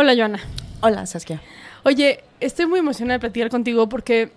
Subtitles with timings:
[0.00, 0.38] Hola, Joana.
[0.80, 1.42] Hola, Saskia.
[1.82, 4.30] Oye, estoy muy emocionada de platicar contigo porque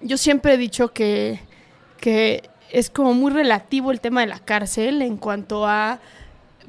[0.00, 1.38] yo siempre he dicho que,
[2.00, 6.00] que es como muy relativo el tema de la cárcel en cuanto a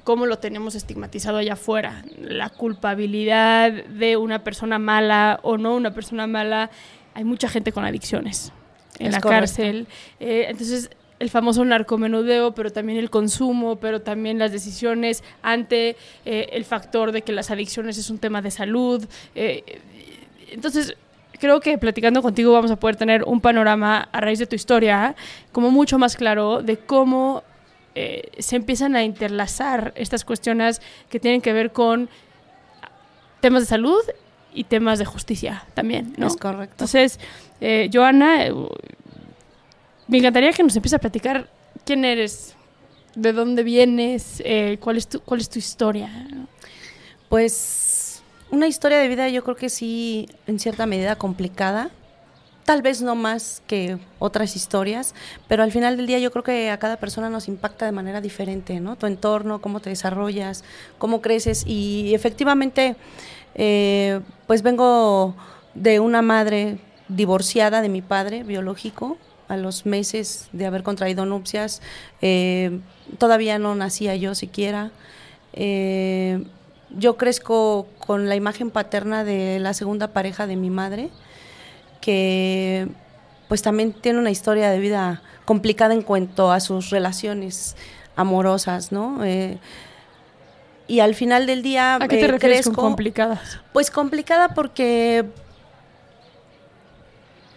[0.04, 2.06] cómo lo tenemos estigmatizado allá afuera.
[2.20, 6.70] La culpabilidad de una persona mala o no una persona mala.
[7.16, 8.52] Hay mucha gente con adicciones
[9.00, 9.88] en la cárcel.
[10.20, 16.50] Eh, entonces, el famoso narcomenudeo, pero también el consumo, pero también las decisiones ante eh,
[16.52, 19.06] el factor de que las adicciones es un tema de salud.
[19.36, 19.64] Eh,
[20.52, 20.96] entonces,
[21.40, 25.16] creo que platicando contigo vamos a poder tener un panorama a raíz de tu historia,
[25.52, 27.44] como mucho más claro de cómo
[27.96, 32.10] eh, se empiezan a interlazar estas cuestiones que tienen que ver con
[33.40, 34.02] temas de salud
[34.54, 36.28] y temas de justicia también, ¿no?
[36.28, 36.74] Es correcto.
[36.74, 37.20] Entonces,
[37.92, 38.48] Joana,
[40.08, 41.50] me encantaría que nos empieces a platicar
[41.86, 42.56] quién eres,
[43.16, 46.10] de dónde vienes, eh, cuál, es tu, historia.
[47.30, 51.92] Pues una historia de vida yo creo que sí, en cierta medida complicada.
[52.66, 55.14] Tal vez no más que otras historias,
[55.50, 58.22] pero al final del día yo creo que a cada persona nos impacta de manera
[58.22, 58.96] diferente, ¿no?
[58.96, 60.64] Tu entorno, cómo te desarrollas,
[60.98, 62.96] cómo creces y efectivamente,
[63.56, 65.36] eh, pues vengo
[65.74, 66.78] de una madre
[67.10, 69.18] divorciada de mi padre biológico,
[69.54, 71.82] a los meses de haber contraído nupcias,
[72.22, 72.80] eh,
[73.18, 74.92] todavía no nacía yo siquiera.
[75.54, 76.44] Eh,
[76.96, 81.10] yo crezco con la imagen paterna de la segunda pareja de mi madre,
[82.02, 82.88] que
[83.48, 87.76] pues también tiene una historia de vida complicada en cuanto a sus relaciones
[88.16, 89.24] amorosas, ¿no?
[89.24, 89.58] Eh,
[90.88, 93.60] y al final del día ¿A qué te refieres con complicadas?
[93.72, 95.26] Pues complicada porque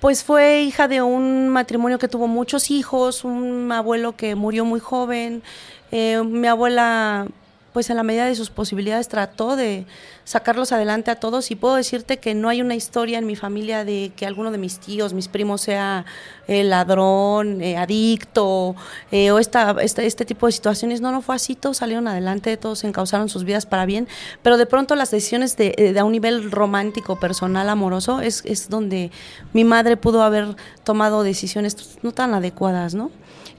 [0.07, 4.79] pues fue hija de un matrimonio que tuvo muchos hijos, un abuelo que murió muy
[4.79, 5.43] joven.
[5.91, 7.27] Eh, mi abuela,
[7.77, 9.85] pues en la medida de sus posibilidades, trató de
[10.25, 13.85] sacarlos adelante a todos y puedo decirte que no hay una historia en mi familia
[13.85, 16.07] de que alguno de mis tíos, mis primos sea
[16.49, 18.77] eh, ladrón, eh, adicto
[19.13, 21.03] eh, o esta, este tipo de situaciones.
[21.03, 24.09] No, no fue así, todos salieron adelante, todos encauzaron sus vidas para bien,
[24.43, 28.71] pero de pronto las decisiones de, de a un nivel romántico, personal, amoroso, es, es
[28.71, 29.11] donde
[29.53, 33.11] mi madre pudo haber tomado decisiones no tan adecuadas, ¿no?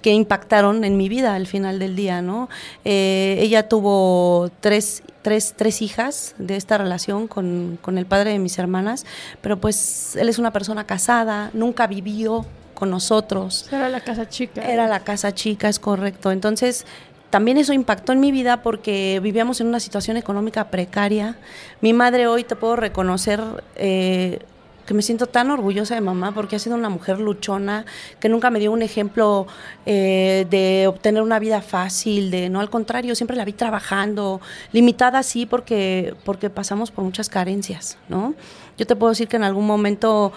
[0.02, 2.50] Que impactaron en mi vida al final del día, ¿no?
[2.84, 8.58] ella tuvo tres tres, tres hijas de esta relación con, con el padre de mis
[8.60, 9.06] hermanas,
[9.42, 13.68] pero pues él es una persona casada, nunca vivió con nosotros.
[13.70, 14.62] Era la casa chica.
[14.62, 16.32] Era la casa chica, es correcto.
[16.32, 16.86] Entonces,
[17.30, 21.36] también eso impactó en mi vida porque vivíamos en una situación económica precaria.
[21.82, 23.42] Mi madre hoy te puedo reconocer
[23.76, 24.40] eh,
[24.88, 27.86] que me siento tan orgullosa de mamá porque ha sido una mujer luchona,
[28.20, 29.46] que nunca me dio un ejemplo
[29.86, 34.42] eh, de obtener una vida fácil, de no al contrario, siempre la vi trabajando,
[34.72, 38.34] limitada sí porque, porque pasamos por muchas carencias, ¿no?
[38.78, 40.32] Yo te puedo decir que en algún momento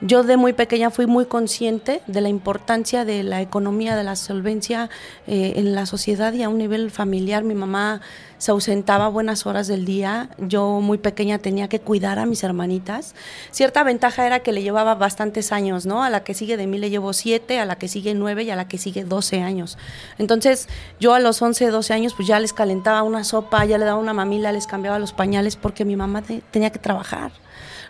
[0.00, 4.16] yo de muy pequeña fui muy consciente de la importancia de la economía, de la
[4.16, 4.90] solvencia
[5.26, 7.42] eh, en la sociedad y a un nivel familiar.
[7.42, 8.02] Mi mamá
[8.44, 10.28] se ausentaba buenas horas del día.
[10.36, 13.14] Yo muy pequeña tenía que cuidar a mis hermanitas.
[13.50, 16.04] Cierta ventaja era que le llevaba bastantes años, ¿no?
[16.04, 18.50] A la que sigue de mí le llevo siete, a la que sigue nueve y
[18.50, 19.78] a la que sigue doce años.
[20.18, 20.68] Entonces
[21.00, 23.98] yo a los once, doce años pues ya les calentaba una sopa, ya le daba
[23.98, 27.32] una mamila, les cambiaba los pañales porque mi mamá tenía que trabajar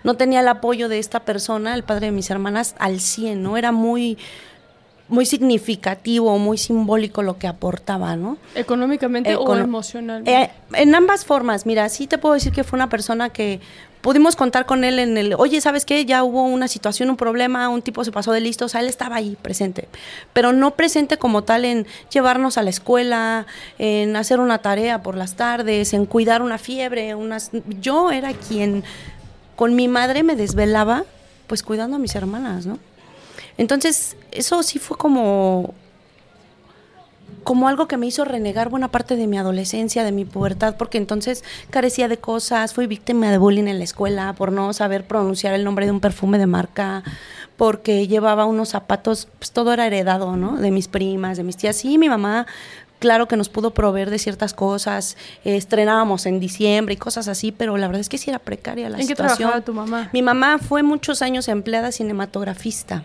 [0.05, 3.57] no tenía el apoyo de esta persona, el padre de mis hermanas, al 100, ¿no?
[3.57, 4.19] Era muy
[5.09, 8.39] muy significativo, muy simbólico lo que aportaba, ¿no?
[8.55, 10.33] Económicamente o emocionalmente.
[10.33, 13.61] Eh, en ambas formas, mira, sí te puedo decir que fue una persona que
[14.01, 16.05] pudimos contar con él en el, oye, ¿sabes qué?
[16.05, 18.87] Ya hubo una situación, un problema, un tipo se pasó de listo, o sea, él
[18.87, 19.89] estaba ahí presente,
[20.33, 23.47] pero no presente como tal en llevarnos a la escuela,
[23.79, 27.51] en hacer una tarea por las tardes, en cuidar una fiebre, unas...
[27.81, 28.85] Yo era quien
[29.57, 31.05] con mi madre me desvelaba,
[31.47, 32.79] pues cuidando a mis hermanas, ¿no?
[33.57, 35.75] Entonces, eso sí fue como
[37.45, 40.99] como algo que me hizo renegar buena parte de mi adolescencia, de mi pubertad, porque
[40.99, 45.55] entonces carecía de cosas, fui víctima de bullying en la escuela por no saber pronunciar
[45.55, 47.05] el nombre de un perfume de marca,
[47.57, 50.57] porque llevaba unos zapatos, pues todo era heredado, ¿no?
[50.57, 51.77] De mis primas, de mis tías.
[51.77, 52.47] Sí, mi mamá
[52.99, 57.77] claro que nos pudo proveer de ciertas cosas, estrenábamos en diciembre y cosas así, pero
[57.77, 59.03] la verdad es que sí era precaria la situación.
[59.03, 60.11] ¿En qué trabajaba tu mamá?
[60.13, 63.05] Mi mamá fue muchos años empleada cinematografista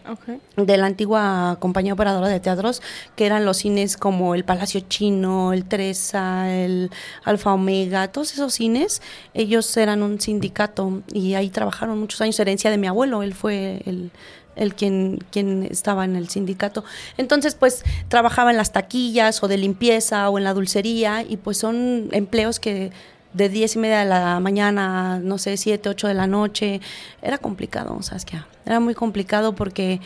[0.56, 2.81] de la antigua compañía operadora de teatros,
[3.15, 6.91] que eran los cines como el Palacio Chino, el Teresa, el
[7.24, 9.01] Alfa Omega, todos esos cines,
[9.33, 13.81] ellos eran un sindicato y ahí trabajaron muchos años, herencia de mi abuelo, él fue
[13.86, 14.12] el
[14.60, 16.84] el quien, quien estaba en el sindicato.
[17.18, 21.58] Entonces, pues trabajaba en las taquillas o de limpieza o en la dulcería y pues
[21.58, 22.92] son empleos que
[23.34, 26.82] de diez y media de la mañana, no sé, siete, ocho de la noche,
[27.22, 28.40] era complicado, ¿sabes qué?
[28.66, 30.02] Era muy complicado porque,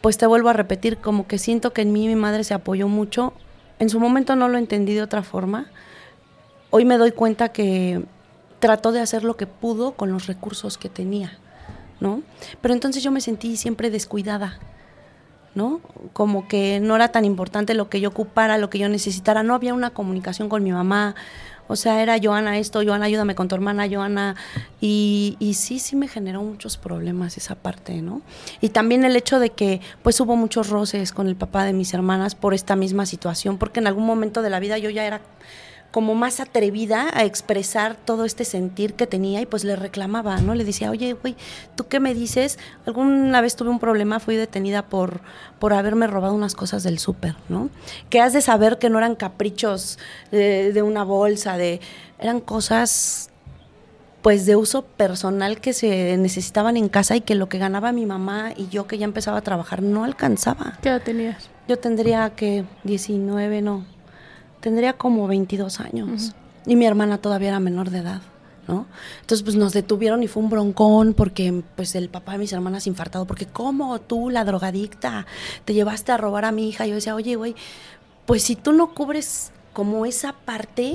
[0.00, 2.88] pues te vuelvo a repetir, como que siento que en mí mi madre se apoyó
[2.88, 3.32] mucho.
[3.78, 5.66] En su momento no lo entendí de otra forma.
[6.70, 8.02] Hoy me doy cuenta que
[8.58, 11.38] trató de hacer lo que pudo con los recursos que tenía.
[12.00, 12.22] ¿No?
[12.60, 14.58] Pero entonces yo me sentí siempre descuidada,
[15.54, 15.80] ¿no?
[16.12, 19.54] Como que no era tan importante lo que yo ocupara, lo que yo necesitara, no
[19.54, 21.14] había una comunicación con mi mamá,
[21.68, 24.36] o sea, era Joana esto, Joana ayúdame con tu hermana, Joana,
[24.80, 28.22] y, y sí, sí me generó muchos problemas esa parte, ¿no?
[28.60, 31.92] Y también el hecho de que pues hubo muchos roces con el papá de mis
[31.92, 35.20] hermanas por esta misma situación, porque en algún momento de la vida yo ya era
[35.96, 40.54] como más atrevida a expresar todo este sentir que tenía y pues le reclamaba, ¿no?
[40.54, 41.36] Le decía, oye, güey,
[41.74, 42.58] ¿tú qué me dices?
[42.84, 45.22] Alguna vez tuve un problema, fui detenida por,
[45.58, 47.70] por haberme robado unas cosas del súper, ¿no?
[48.10, 49.98] Que has de saber que no eran caprichos
[50.30, 51.80] de, de una bolsa, de
[52.18, 53.30] eran cosas
[54.20, 58.04] pues de uso personal que se necesitaban en casa y que lo que ganaba mi
[58.04, 60.76] mamá y yo que ya empezaba a trabajar no alcanzaba.
[60.82, 61.48] ¿Qué edad tenías?
[61.68, 63.86] Yo tendría que 19, no,
[64.66, 66.34] tendría como 22 años
[66.66, 68.20] y mi hermana todavía era menor de edad.
[68.66, 68.86] ¿no?
[69.20, 72.88] Entonces, pues nos detuvieron y fue un broncón porque pues el papá de mis hermanas
[72.88, 75.24] infartado, porque ¿cómo tú, la drogadicta,
[75.64, 76.84] te llevaste a robar a mi hija?
[76.84, 77.54] Yo decía, oye, güey,
[78.26, 80.94] pues si tú no cubres como esa parte,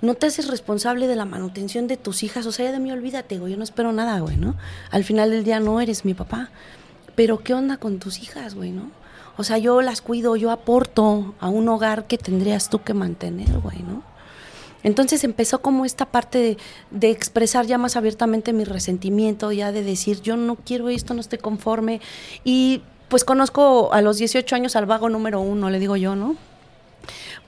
[0.00, 2.92] no te haces responsable de la manutención de tus hijas, o sea, ya de mí
[2.92, 4.54] olvídate, güey, yo no espero nada, güey, ¿no?
[4.92, 6.50] Al final del día no eres mi papá,
[7.16, 8.92] pero ¿qué onda con tus hijas, güey, no?
[9.38, 13.60] O sea, yo las cuido, yo aporto a un hogar que tendrías tú que mantener,
[13.60, 14.02] güey, ¿no?
[14.82, 16.56] Entonces empezó como esta parte
[16.90, 21.20] de, expresar ya más abiertamente mi resentimiento, ya de decir, yo no quiero esto, no
[21.20, 22.00] estoy conforme.
[22.42, 26.36] Y pues conozco a los 18 años al vago número uno, le digo yo, ¿no?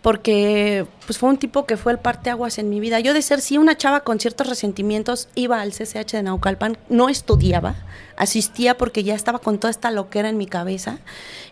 [0.03, 3.01] Porque pues fue un tipo que fue el parteaguas en mi vida.
[3.01, 7.09] Yo de ser sí una chava con ciertos resentimientos, iba al CCH de Naucalpan, no
[7.09, 7.77] estudiaba,
[8.17, 10.99] asistía porque ya estaba con toda esta loquera en mi cabeza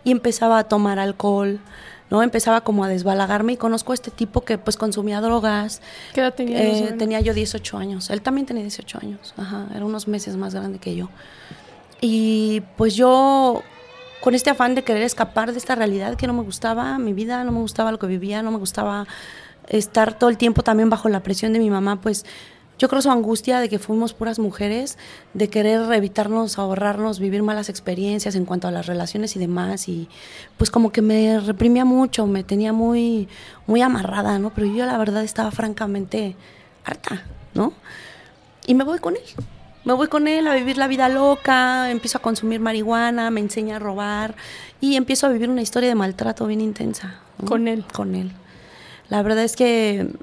[0.03, 1.59] y empezaba a tomar alcohol,
[2.09, 2.23] ¿no?
[2.23, 5.81] Empezaba como a desbalagarme y conozco a este tipo que pues consumía drogas.
[6.13, 6.63] ¿Qué edad tenía?
[6.63, 10.55] Eh, tenía yo 18 años, él también tenía 18 años, ajá, era unos meses más
[10.55, 11.09] grande que yo.
[12.01, 13.61] Y pues yo
[14.21, 17.43] con este afán de querer escapar de esta realidad que no me gustaba, mi vida,
[17.43, 19.07] no me gustaba lo que vivía, no me gustaba
[19.67, 22.25] estar todo el tiempo también bajo la presión de mi mamá, pues
[22.77, 24.97] yo creo su angustia de que fuimos puras mujeres,
[25.33, 30.07] de querer evitarnos, ahorrarnos, vivir malas experiencias en cuanto a las relaciones y demás, y
[30.57, 33.27] pues como que me reprimía mucho, me tenía muy,
[33.67, 34.51] muy amarrada, ¿no?
[34.51, 36.35] Pero yo la verdad estaba francamente
[36.85, 37.23] harta,
[37.53, 37.73] ¿no?
[38.65, 39.23] Y me voy con él
[39.89, 43.77] me voy con él a vivir la vida loca, empiezo a consumir marihuana, me enseña
[43.77, 44.35] a robar
[44.79, 47.15] y empiezo a vivir una historia de maltrato bien intensa.
[47.43, 47.83] Con él.
[47.91, 48.31] Con él.
[49.09, 50.13] La verdad es que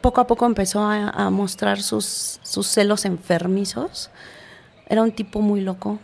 [0.00, 4.10] poco a poco empezó a, mostrar sus, sus, celos enfermizos,
[4.88, 6.00] Era un tipo muy loco,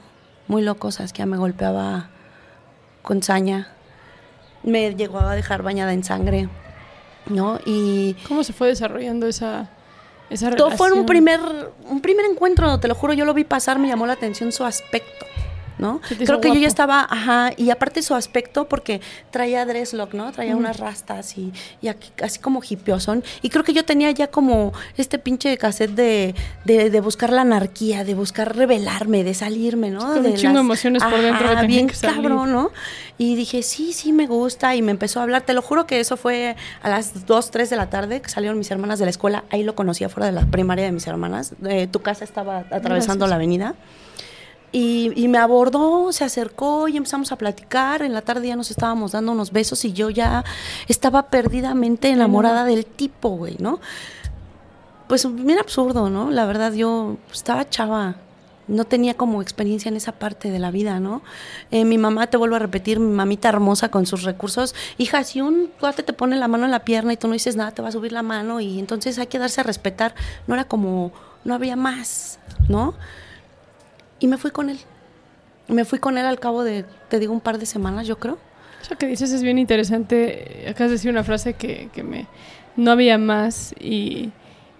[0.47, 2.11] muy loco, Saskia me golpeaba
[3.02, 3.73] con saña,
[4.62, 6.49] me llegó a dejar bañada en sangre,
[7.28, 7.59] ¿no?
[7.66, 9.69] Y ¿Cómo se fue desarrollando esa,
[10.30, 11.40] esa todo fue un primer,
[11.88, 14.64] un primer encuentro, te lo juro, yo lo vi pasar, me llamó la atención su
[14.64, 15.26] aspecto.
[15.78, 16.00] ¿No?
[16.25, 20.33] Creo que yo ya estaba, ajá, y aparte su aspecto, porque traía dresslock, ¿no?
[20.33, 21.52] Traía unas rastas y,
[21.83, 23.23] y aquí, así como hipiosón.
[23.42, 27.42] Y creo que yo tenía ya como este pinche cassette de, de, de buscar la
[27.42, 30.00] anarquía, de buscar rebelarme, de salirme, ¿no?
[30.00, 32.16] Con un de chingo de emociones por dentro que Ajá, tenían bien que salir.
[32.23, 32.71] cabrón, ¿no?
[33.18, 34.75] Y dije, sí, sí, me gusta.
[34.76, 35.42] Y me empezó a hablar.
[35.42, 38.59] Te lo juro que eso fue a las 2, 3 de la tarde que salieron
[38.59, 39.45] mis hermanas de la escuela.
[39.50, 41.52] Ahí lo conocí afuera de la primaria de mis hermanas.
[41.66, 43.30] Eh, tu casa estaba atravesando Gracias.
[43.30, 43.75] la avenida.
[44.78, 48.02] Y, y me abordó, se acercó y empezamos a platicar.
[48.02, 50.45] En la tarde ya nos estábamos dando unos besos y yo ya
[50.87, 53.80] estaba perdidamente enamorada del tipo, güey, ¿no?
[55.09, 56.30] Pues bien absurdo, ¿no?
[56.30, 58.16] La verdad, yo estaba chava,
[58.68, 61.23] no tenía como experiencia en esa parte de la vida, ¿no?
[61.71, 65.40] Eh, mi mamá, te vuelvo a repetir, mi mamita hermosa con sus recursos, hija, si
[65.40, 67.80] un cuate te pone la mano en la pierna y tú no dices nada, te
[67.80, 70.14] va a subir la mano y entonces hay que darse a respetar.
[70.47, 71.12] No era como,
[71.45, 72.92] no había más, ¿no?
[74.21, 74.79] Y me fui con él.
[75.69, 78.39] Me fui con él al cabo de, te digo, un par de semanas, yo creo.
[78.81, 80.65] Eso que dices es bien interesante.
[80.69, 82.27] Acabas de decir una frase que, que me...
[82.77, 84.31] No había más y,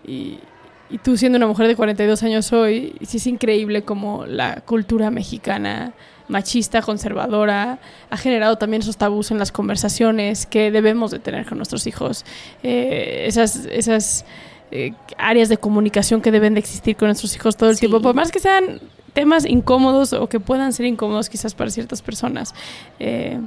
[0.07, 0.39] y,
[0.91, 5.11] y tú siendo una mujer de 42 años hoy, sí es increíble como la cultura
[5.11, 5.95] mexicana
[6.29, 7.79] machista, conservadora,
[8.11, 12.25] ha generado también esos tabús en las conversaciones que debemos de tener con nuestros hijos.
[12.63, 14.25] Eh, esas esas
[14.73, 17.81] eh, áreas de comunicación que deben de existir con nuestros hijos todo el Sí.
[17.81, 18.81] tiempo, por más que sean
[19.17, 22.55] temas incómodos o que puedan ser incómodos quizás para ciertas personas.
[23.01, 23.41] Eh,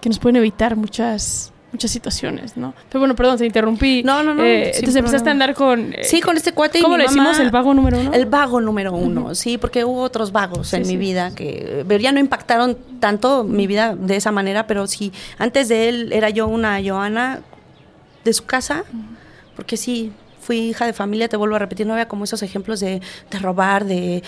[0.00, 2.74] que nos pueden evitar muchas muchas situaciones, ¿no?
[2.90, 4.02] Pero bueno, perdón, te interrumpí.
[4.04, 5.94] No, no, no, Eh, entonces empezaste a andar con...
[5.94, 7.32] eh, Sí, con este cuate y ¿Cómo mi decimos?
[7.32, 8.12] mamá- ¿El vago número uno?
[8.12, 10.92] El vago número uno, sí, porque hubo otros vagos Sí, en sí.
[10.92, 15.12] mi vida que pero ya no impactaron tanto mi vida de esa manera, pero sí,
[15.38, 17.40] antes de él era yo una Joana
[18.24, 18.84] de su casa,
[19.56, 22.80] porque sí, fui hija de familia, te vuelvo a repetir, no había como esos ejemplos
[22.80, 24.22] de, de robar, de...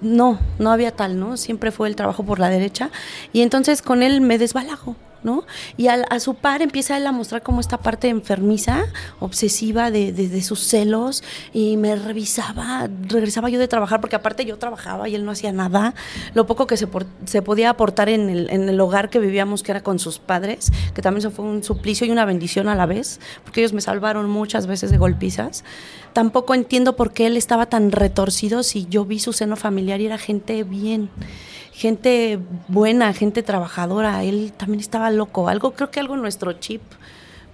[0.00, 1.36] No, no había tal, ¿no?
[1.36, 2.90] Siempre fue el trabajo por la derecha.
[3.32, 4.96] Y entonces con él me desbalago.
[5.22, 5.44] ¿No?
[5.76, 8.84] Y a su par empieza él a mostrar como esta parte enfermiza,
[9.20, 11.22] obsesiva de, sus celos
[11.52, 15.52] y me revisaba, regresaba yo de trabajar porque aparte yo trabajaba y él no hacía
[15.52, 15.94] nada,
[16.34, 19.82] lo poco que se podía aportar en el, en el hogar que vivíamos que era
[19.82, 23.20] con sus padres, que también eso fue un suplicio y una bendición a la vez,
[23.44, 25.64] porque ellos me salvaron muchas veces de golpizas.
[26.12, 30.06] Tampoco entiendo por qué él estaba tan retorcido si yo vi su seno familiar y
[30.06, 31.10] era gente bien
[31.78, 34.24] gente buena, gente trabajadora.
[34.24, 35.48] Él también estaba loco.
[35.48, 36.82] Algo, creo que algo en nuestro chip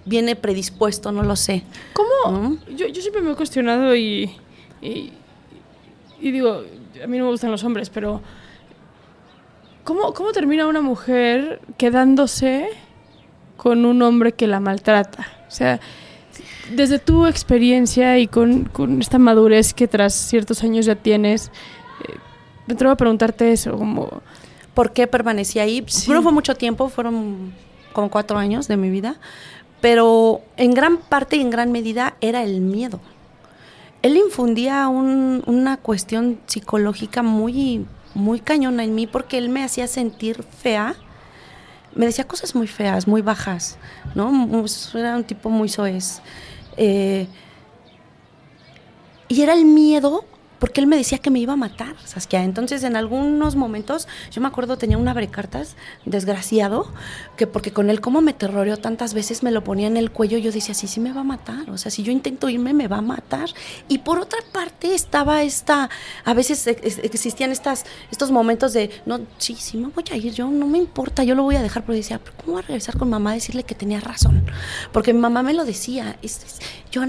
[0.03, 1.63] viene predispuesto, no lo sé.
[1.93, 2.39] ¿Cómo?
[2.39, 2.57] ¿no?
[2.75, 4.31] Yo, yo siempre me he cuestionado y,
[4.81, 5.13] y,
[6.19, 6.63] y digo,
[7.03, 8.21] a mí no me gustan los hombres, pero
[9.83, 12.67] ¿cómo, ¿cómo termina una mujer quedándose
[13.57, 15.27] con un hombre que la maltrata?
[15.47, 15.79] O sea,
[16.73, 21.51] desde tu experiencia y con, con esta madurez que tras ciertos años ya tienes,
[22.67, 24.21] me atrevo a preguntarte eso, como...
[24.73, 25.83] ¿Por qué permanecí ahí?
[25.87, 26.11] Sí.
[26.11, 27.53] No fue mucho tiempo, fueron
[27.93, 29.15] como cuatro años de mi vida,
[29.79, 32.99] pero en gran parte y en gran medida era el miedo.
[34.01, 39.87] Él infundía un- una cuestión psicológica muy, muy cañona en mí porque él me hacía
[39.87, 40.95] sentir fea.
[41.95, 43.77] Me decía cosas muy feas, muy bajas,
[44.13, 44.29] ¿no?
[44.93, 46.21] Era un tipo muy soez.
[46.75, 47.27] Eh,
[49.29, 50.25] y era el miedo
[50.59, 52.43] porque él me decía que me iba a matar, Saskia.
[52.43, 56.91] Entonces, en algunos momentos, yo me acuerdo, tenía un abrecartas desgraciado,
[57.37, 60.37] que porque con él, como me terroreó tantas veces, me lo ponía en el cuello,
[60.37, 61.69] yo decía, sí, sí me va a matar.
[61.69, 63.49] O sea, si yo intento irme, me va a matar.
[63.87, 65.89] Y por otra parte, estaba esta,
[66.23, 70.15] a veces ex- ex- existían estas, estos momentos de, no, sí, sí me voy a
[70.15, 72.63] ir, yo no me importa, yo lo voy a dejar, pero decía, ¿pero ¿cómo voy
[72.63, 74.43] a regresar con mamá a decirle que tenía razón?
[74.93, 76.39] Porque mi mamá me lo decía, es,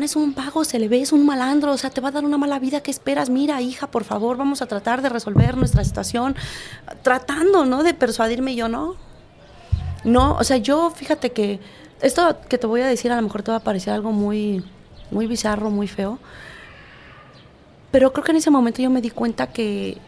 [0.03, 2.25] es un vago, se le ve, es un malandro, o sea, te va a dar
[2.25, 3.31] una mala vida, ¿qué esperas?
[3.31, 6.37] Mira, hija, por favor, vamos a tratar de resolver nuestra situación,
[7.03, 7.83] tratando, ¿no?
[7.83, 8.97] De persuadirme y yo, no.
[10.05, 11.61] No, o sea, yo, fíjate que
[12.00, 14.62] esto que te voy a decir a lo mejor te va a parecer algo muy,
[15.11, 16.19] muy bizarro, muy feo,
[17.91, 19.99] pero creo que en ese momento yo me di cuenta que,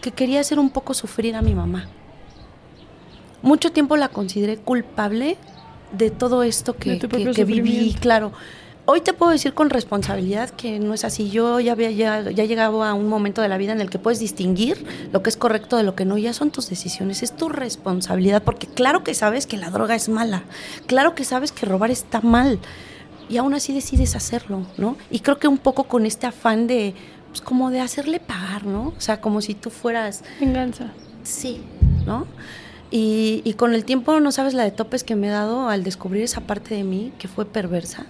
[0.00, 1.88] que quería hacer un poco sufrir a mi mamá.
[3.42, 5.36] Mucho tiempo la consideré culpable
[5.92, 6.98] de todo esto que,
[7.44, 8.32] viví, claro.
[8.86, 11.30] Hoy te puedo decir con responsabilidad que no es así.
[11.30, 13.98] Yo ya había ya, ya llegado a un momento de la vida en el que
[13.98, 16.18] puedes distinguir lo que es correcto de lo que no.
[16.18, 18.42] Ya son tus decisiones, es tu responsabilidad.
[18.42, 20.42] Porque claro que sabes que la droga es mala,
[20.86, 22.58] claro que sabes que robar está mal
[23.30, 24.98] y aún así decides hacerlo, ¿no?
[25.10, 26.94] Y creo que un poco con este afán de
[27.28, 28.88] pues, como de hacerle pagar, ¿no?
[28.88, 30.22] O sea, como si tú fueras...
[30.40, 30.92] Venganza.
[31.22, 31.62] Sí,
[32.04, 32.26] ¿no?
[32.90, 35.84] Y, y con el tiempo no sabes la de topes que me he dado al
[35.84, 38.04] descubrir esa parte de mí que fue perversa.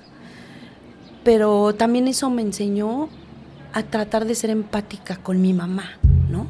[1.24, 3.08] Pero también eso me enseñó
[3.72, 5.98] a tratar de ser empática con mi mamá,
[6.30, 6.46] ¿no?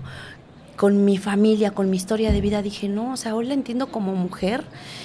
[0.77, 2.61] Con mi familia, con mi historia de vida.
[2.61, 4.65] Dije, no, o sea, hoy la entiendo como mujer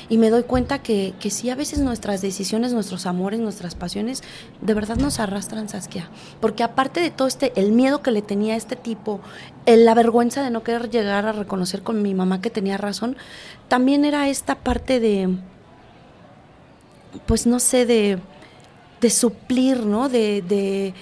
[0.10, 4.24] y me doy cuenta que, que sí, a veces nuestras decisiones, nuestros amores, nuestras pasiones,
[4.60, 6.10] de verdad nos arrastran, Saskia.
[6.42, 9.22] Porque aparte de todo este, el miedo que le tenía a este tipo,
[9.68, 13.16] la vergüenza de no querer llegar a reconocer con mi mamá que tenía razón,
[13.68, 15.38] también era esta parte de,
[17.28, 18.20] pues no sé, de,
[19.02, 20.10] de suplir, ¿no?
[20.10, 20.94] De, de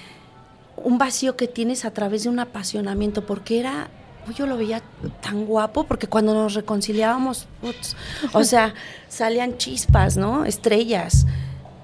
[0.77, 3.89] un vacío que tienes a través de un apasionamiento, porque era,
[4.27, 4.81] uy, yo lo veía
[5.21, 7.95] tan guapo, porque cuando nos reconciliábamos, putz,
[8.33, 8.73] o sea,
[9.09, 10.45] salían chispas, ¿no?
[10.45, 11.25] Estrellas.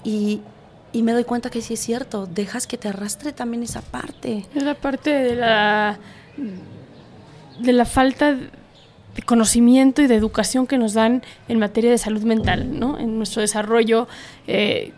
[0.03, 0.41] Y,
[0.91, 4.45] y me doy cuenta que sí es cierto, dejas que te arrastre también esa parte.
[4.53, 5.97] Es la parte de la
[7.59, 12.23] de la falta de conocimiento y de educación que nos dan en materia de salud
[12.23, 12.97] mental, ¿no?
[12.97, 14.07] En nuestro desarrollo.
[14.47, 14.91] eh,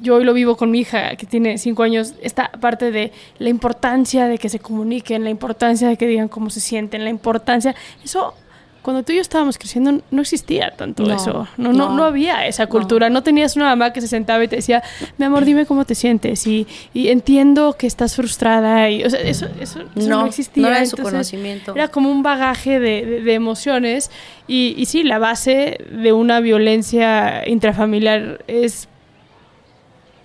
[0.00, 3.48] yo hoy lo vivo con mi hija que tiene cinco años, esta parte de la
[3.48, 7.74] importancia de que se comuniquen, la importancia de que digan cómo se sienten, la importancia,
[8.04, 8.34] eso
[8.82, 11.96] cuando tú y yo estábamos creciendo no existía tanto No, eso, no, no, no.
[11.96, 13.20] no había esa cultura, no.
[13.24, 14.80] tenías una mamá que se sentaba y te decía,
[15.18, 19.18] mi amor, dime cómo te sientes y, y entiendo que estás frustrada y, o sea,
[19.22, 20.62] eso, eso, eso no, No, existía.
[20.62, 21.74] no era de su entonces, conocimiento.
[21.74, 24.12] Era como un bagaje de, de- de emociones
[24.46, 28.88] y, y sí, la base de una violencia intrafamiliar es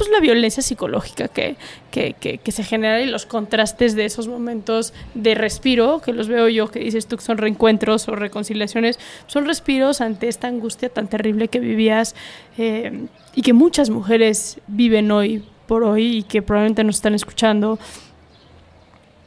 [0.02, 1.56] pues la violencia psicológica que,
[1.92, 6.28] que, que- que se genera y los contrastes de esos momentos de respiro, que los
[6.28, 10.90] veo yo, que dices tú que son reencuentros o reconciliaciones, son respiros ante esta angustia
[10.90, 12.16] tan terrible que vivías
[12.58, 13.06] eh,
[13.36, 17.78] y que muchas mujeres viven hoy por hoy y que probablemente nos están escuchando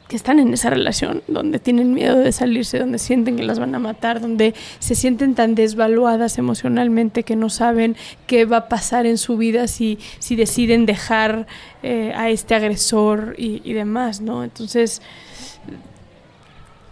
[0.07, 3.73] que están en esa relación, donde tienen miedo de salirse, donde sienten que las van
[3.73, 7.95] a matar, donde se sienten tan desvaluadas emocionalmente que no saben
[8.27, 11.47] qué va a pasar en su vida si, si deciden dejar
[11.81, 14.43] eh, a este agresor y, y demás, ¿no?
[14.43, 15.01] Entonces,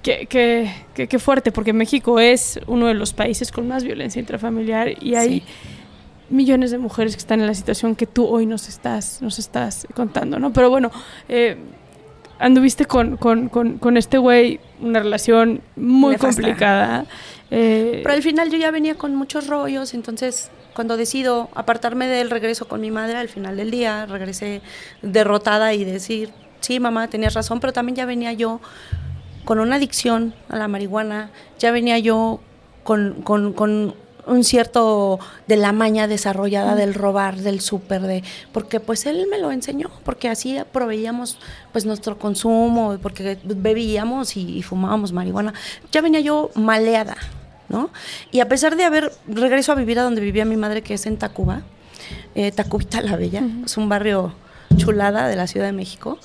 [0.02, 4.20] qué, qué, qué- qué fuerte, porque México es uno de los países con más violencia
[4.20, 5.44] intrafamiliar y hay Sí.
[6.30, 9.88] millones de mujeres que están en la situación que tú hoy nos estás, nos estás
[9.94, 10.52] contando, ¿no?
[10.52, 10.92] Pero bueno,
[11.30, 11.58] eh,
[12.44, 16.42] anduviste con, con, con, con este güey una relación muy Nefasta.
[16.42, 17.06] complicada.
[17.52, 22.30] eh, Pero al final yo ya venía con muchos rollos, entonces cuando decido apartarme del
[22.30, 24.62] regreso con mi madre al final del día, regresé
[25.02, 28.60] derrotada y decir, sí, mamá, tenías razón, pero también ya venía yo
[29.46, 31.30] con una adicción a la marihuana,
[31.60, 32.40] ya venía yo
[32.84, 33.94] con, con- con
[34.26, 39.40] un cierto de la maña desarrollada del robar, del súper, de porque pues él me
[39.40, 41.38] lo enseñó, porque así proveíamos
[41.72, 45.54] pues nuestro consumo, porque bebíamos y, y fumábamos marihuana.
[45.92, 47.18] Ya venía yo maleada,
[47.70, 47.90] ¿no?
[48.32, 51.06] Y a pesar de haber regreso a vivir a donde vivía mi madre, que es
[51.06, 51.64] en Tacuba,
[52.36, 54.34] eh, Tacubita la Bella, es un barrio
[54.78, 56.18] chulada de la Ciudad de México.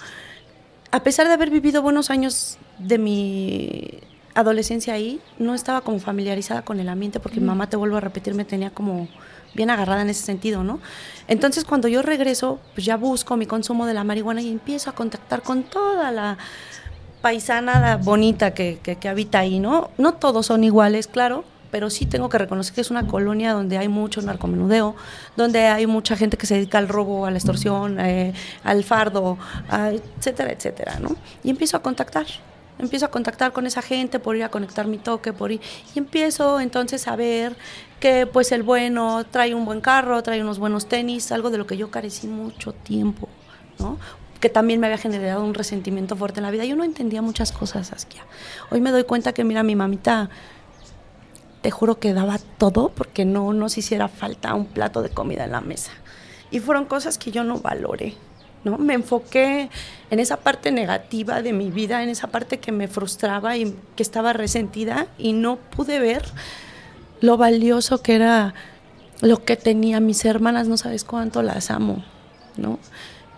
[0.91, 4.01] A pesar de haber vivido buenos años de mi
[4.38, 8.01] adolescencia ahí, no estaba como familiarizada con el ambiente porque mi mamá, te vuelvo a
[8.01, 9.09] repetir, me tenía como
[9.55, 10.81] bien agarrada en ese sentido, ¿no?
[11.27, 14.94] Entonces cuando yo regreso, pues ya busco mi consumo de la marihuana y empiezo a
[14.94, 16.38] contactar con toda la
[17.20, 19.90] paisana bonita que, que, que habita ahí, ¿no?
[19.98, 23.77] No todos son iguales, claro, pero sí tengo que reconocer que es una colonia donde
[23.79, 24.94] hay mucho narcomenudeo,
[25.37, 29.37] donde hay mucha gente que se dedica al robo, a la extorsión, eh, al fardo,
[29.68, 31.16] a etcétera, etcétera, ¿no?
[31.42, 32.27] Y empiezo a contactar,
[32.79, 35.61] empiezo a contactar con esa gente por ir a conectar mi toque, por ir,
[35.95, 37.57] y empiezo entonces a ver
[38.01, 41.67] que pues el bueno trae un buen carro, trae unos buenos tenis, algo de lo
[41.67, 43.29] que yo carecí mucho tiempo,
[43.79, 43.99] ¿no?
[44.41, 46.64] que también me había generado un resentimiento fuerte en la vida.
[46.64, 48.25] Yo no entendía muchas cosas, Saskia.
[48.71, 50.31] Hoy me doy cuenta que, mira, mi mamita,
[51.61, 55.53] te juro que daba todo porque no nos hiciera falta un plato de comida en
[55.53, 55.91] la mesa.
[56.51, 58.14] Y fueron cosas que yo no valoré,
[58.64, 58.79] ¿no?
[58.79, 59.71] Me enfoqué
[60.11, 64.03] en esa parte negativa de mi vida, en esa parte que me frustraba y que
[64.03, 66.25] estaba resentida y no pude ver
[67.21, 68.55] lo valioso que era
[69.21, 72.05] lo que tenía mis hermanas, no sabes cuánto las amo,
[72.57, 72.79] ¿no?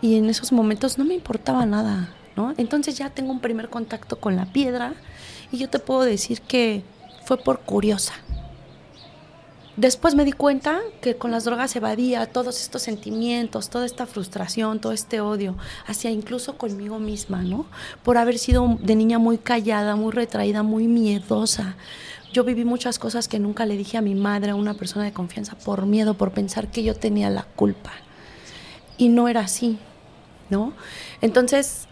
[0.02, 2.54] Y en esos momentos no me importaba nada, ¿no?
[2.58, 4.94] Entonces ya tengo un primer contacto con la piedra
[5.50, 6.82] y yo te puedo decir que
[7.24, 8.14] fue por curiosa.
[9.80, 14.78] Después me di cuenta que con las drogas evadía todos estos sentimientos, toda esta frustración,
[14.78, 17.64] todo este odio, hacia incluso conmigo misma, ¿no?
[18.02, 21.76] Por haber sido de niña muy callada, muy retraída, muy miedosa.
[22.30, 25.14] Yo viví muchas cosas que nunca le dije a mi madre, a una persona de
[25.14, 27.92] confianza, por miedo, por pensar que yo tenía la culpa.
[28.98, 29.78] Y no era así,
[30.50, 30.74] ¿no?
[31.22, 31.88] Entonces,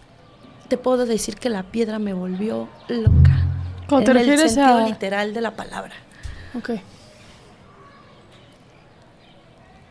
[0.69, 3.47] te puedo decir que la piedra me volvió loca.
[3.89, 4.87] Cuando te en el sentido a...
[4.87, 5.95] literal de la palabra.
[6.55, 6.73] Ok.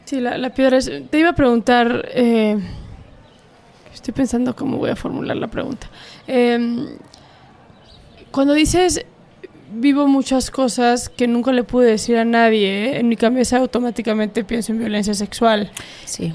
[0.08, 0.90] Sí, la, la piedra es...
[1.10, 2.08] Te iba a preguntar...
[2.14, 2.58] eh,
[3.94, 5.90] estoy pensando cómo voy a formular la pregunta.
[6.28, 6.86] Eh,
[8.32, 9.06] cuando dices
[9.70, 14.72] vivo muchas cosas que nunca le pude decir a nadie, en mi cabeza automáticamente pienso
[14.72, 15.72] en violencia sexual.
[16.06, 16.32] Sí.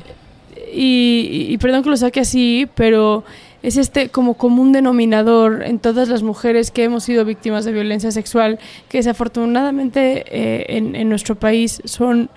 [0.71, 3.25] Y, y- y perdón que lo saque así, pero
[3.63, 8.11] es este como común denominador en todas las mujeres que hemos sido víctimas de violencia
[8.11, 8.59] sexual,
[8.91, 12.29] que desafortunadamente eh, en, en nuestro país son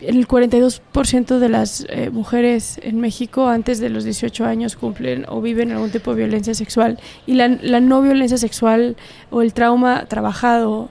[0.00, 5.40] el 42% de las eh, mujeres en México antes de los 18 años cumplen o
[5.40, 6.98] viven algún tipo de violencia sexual.
[7.26, 8.96] Y la, la no violencia sexual
[9.30, 10.88] o el trauma trabajado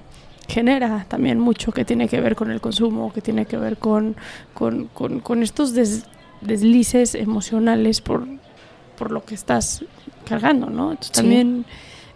[0.47, 4.15] genera también mucho que tiene que ver con el consumo, que tiene que ver con,
[4.53, 6.05] con, con- con estos des-
[6.41, 8.25] deslices emocionales por,
[8.97, 9.83] por lo que estás
[10.27, 10.91] cargando, ¿no?
[10.91, 11.21] Entonces, Sí.
[11.21, 11.65] también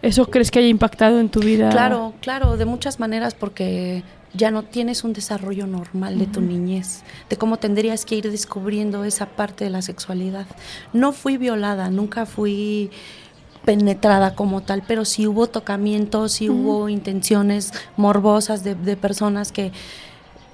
[0.02, 1.70] eso crees que haya impactado en tu vida.
[1.70, 7.04] Claro, claro, de muchas maneras porque ya no tienes un desarrollo normal de tu niñez,
[7.30, 10.46] de cómo tendrías que ir descubriendo esa parte de la sexualidad.
[10.94, 12.92] No fui violada, nunca fui
[13.66, 19.72] penetrada como tal, pero sí hubo tocamientos, sí hubo intenciones morbosas de, de personas que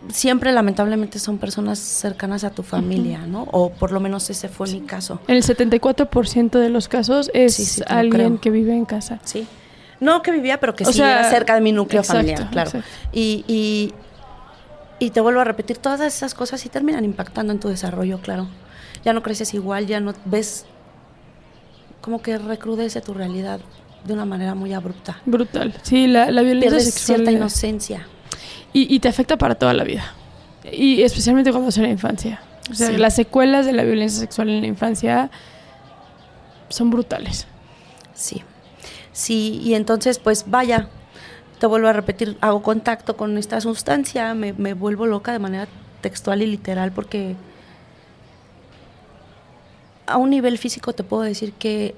[0.09, 3.43] siempre lamentablemente son personas cercanas a tu familia, ¿no?
[3.51, 5.19] O por lo menos ese fue mi caso.
[5.27, 8.41] El 74% de los casos es Sí, sí, alguien creo.
[8.41, 9.19] que vive en casa.
[9.23, 9.47] Sí.
[9.99, 12.49] No que vivía, pero que O sí sea, era cerca de mi núcleo exacto, familiar,
[12.51, 12.69] claro.
[12.69, 12.87] exacto.
[13.13, 13.93] Y, y,
[14.99, 18.47] y te vuelvo a repetir, todas esas cosas sí terminan impactando en tu desarrollo, claro.
[19.03, 20.65] Ya no creces igual, ya no ves
[22.01, 23.59] como que recrudece tu realidad
[24.05, 25.19] de una manera muy abrupta.
[25.25, 25.73] Brutal.
[25.81, 27.17] Sí, la, la violencia Pierdes sexual.
[27.17, 28.07] cierta inocencia.
[28.73, 30.13] Y, y te afecta para toda la vida.
[30.71, 32.41] Y especialmente cuando es en la infancia.
[32.69, 32.97] O sea, Sí.
[32.97, 35.29] las secuelas de la violencia sexual en la infancia
[36.69, 37.47] son brutales.
[38.13, 38.43] Sí.
[39.17, 40.89] Sí, y entonces, pues vaya,
[41.57, 45.67] te vuelvo a repetir, hago contacto con esta sustancia, me, me vuelvo loca de manera
[46.01, 47.35] textual y literal porque
[50.05, 51.95] a un nivel físico te puedo decir que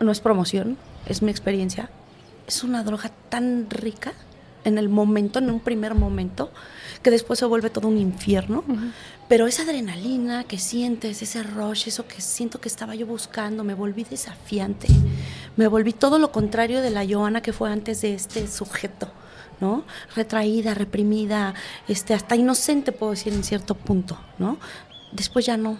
[0.00, 1.88] no es promoción, es mi experiencia.
[2.46, 4.12] Es una droga tan rica
[4.64, 6.50] en el momento, en un primer momento,
[7.02, 8.64] que después se vuelve todo un infierno.
[9.30, 13.74] Pero esa adrenalina que sientes, ese rush, eso que siento que estaba yo buscando, me
[13.74, 14.88] volví desafiante.
[15.56, 19.06] Me volví todo lo contrario de la Joana que fue antes de este sujeto,
[19.60, 19.84] ¿no?
[20.16, 21.54] Retraída, reprimida,
[21.86, 24.58] este, hasta inocente puedo decir en cierto punto, ¿no?
[25.12, 25.78] Después ya no,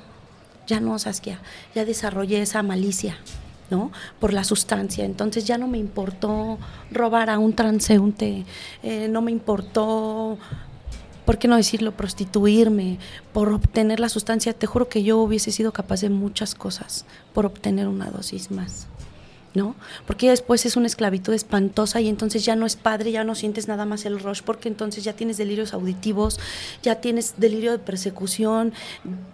[0.69, 1.41] ya no, Saskia,
[1.75, 3.19] ya desarrollé esa malicia,
[3.69, 3.91] ¿no?
[4.21, 5.05] Por la sustancia.
[5.05, 6.57] Entonces ya no me importó
[6.93, 8.45] robar a un transeúnte,
[8.85, 10.39] eh, no me importó,
[11.25, 11.93] ¿por qué no decirlo?
[11.93, 12.99] Prostituirme,
[13.33, 14.53] por obtener la sustancia.
[14.53, 18.87] Te juro que yo hubiese sido capaz de muchas cosas por obtener una dosis más.
[19.53, 19.75] ¿No?
[20.07, 23.35] Porque ya después es una esclavitud espantosa y entonces ya no es padre, ya no
[23.35, 26.39] sientes nada más el rush, porque entonces ya tienes delirios auditivos,
[26.85, 28.73] ya tienes delirio de persecución,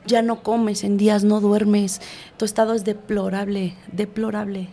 [0.07, 2.01] ya no comes en días, no duermes,
[2.38, 4.70] tu estado es deplorable, deplorable.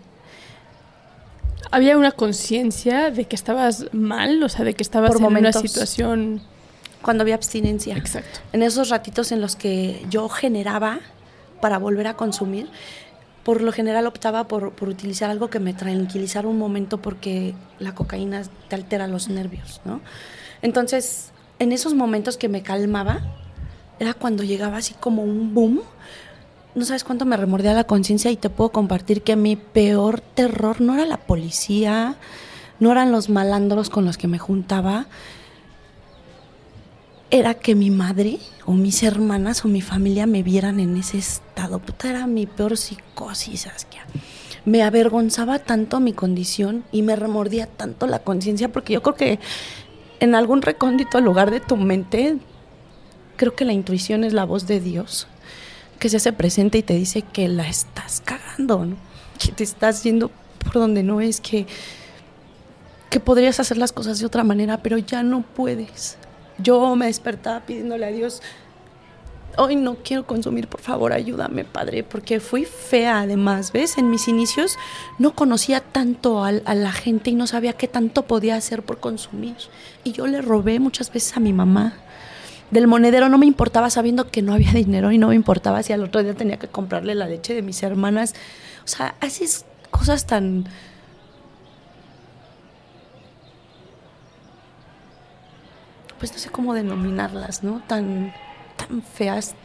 [1.72, 4.42] ¿Había una conciencia de que estabas mal?
[4.44, 5.56] O sea, de que estabas Por en momentos.
[5.58, 6.42] una situación...
[7.04, 7.96] Cuando había abstinencia.
[7.96, 8.40] Exacto.
[8.52, 11.00] en esos ratitos en los que yo generaba
[11.62, 12.70] para volver a consumir,
[13.44, 17.94] por lo general optaba por, por utilizar algo que me tranquilizara un momento porque la
[17.94, 20.02] cocaína te altera los nervios, ¿no?
[20.62, 23.22] Entonces, en esos momentos que me calmaba,
[24.00, 25.82] era cuando llegaba así como un boom.
[26.76, 30.82] No sabes cuánto me remordía la conciencia y te puedo compartir que mi peor terror
[30.82, 32.16] no era la policía,
[32.80, 35.06] no eran los malandros con los que me juntaba,
[37.34, 41.80] era que mi madre o mis hermanas o mi familia me vieran en ese estado.
[41.80, 44.06] Puta, era mi peor psicosis, Saskia.
[44.66, 49.40] Me avergonzaba tanto mi condición y me remordía tanto la conciencia porque yo creo que
[50.20, 52.38] en algún recóndito lugar de tu mente,
[53.36, 55.26] creo que la intuición es la voz de Dios
[55.98, 58.96] que se hace presente y te dice que la estás cagando, ¿no?
[59.40, 60.30] que te estás yendo
[60.64, 61.66] por donde no es, que,
[63.10, 66.20] que podrías hacer las cosas de otra manera, pero ya no puedes.
[66.58, 68.42] Yo me despertaba pidiéndole a Dios,
[69.58, 73.98] hoy no quiero consumir, por favor, ayúdame, Padre, porque fui fea además, ¿ves?
[73.98, 74.78] En mis inicios
[75.20, 79.00] no conocía tanto al- a, la gente y no sabía qué tanto podía hacer por
[79.00, 79.56] consumir.
[80.04, 81.94] Y yo le robé muchas veces a mi mamá.
[82.72, 85.94] Del monedero no me importaba sabiendo que no había dinero y no me importaba si
[85.94, 88.34] al otro día tenía que comprarle la leche de mis hermanas.
[88.86, 90.66] O sea, haces cosas tan...
[96.24, 97.84] pues no sé cómo denominarlas, ¿no?
[97.86, 98.34] Tan,
[98.78, 99.56] tan feas.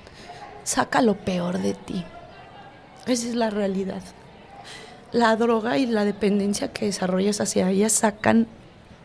[0.64, 2.02] Saca lo peor de ti.
[3.06, 4.02] Esa es la realidad.
[5.12, 8.48] La droga y la dependencia que desarrollas hacia ellas sacan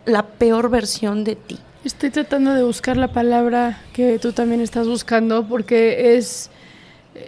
[0.06, 1.60] la peor versión de ti.
[1.86, 6.50] Estoy tratando de buscar la palabra que tú también estás buscando porque es,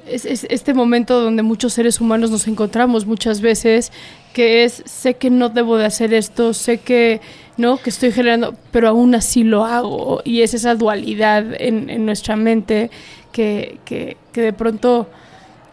[0.08, 3.92] es, es este momento donde muchos seres humanos nos encontramos muchas veces,
[4.34, 7.22] que es, sé que no debo de hacer esto, sé que,
[7.58, 7.78] ¿no?
[7.78, 10.22] que estoy generando, pero aún así lo hago.
[10.24, 12.90] Y es esa dualidad en, en nuestra mente
[13.32, 15.08] que, que, que de pronto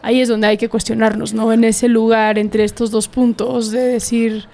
[0.02, 1.52] ahí es donde hay que cuestionarnos, ¿no?
[1.52, 4.46] En ese lugar entre estos dos puntos de decir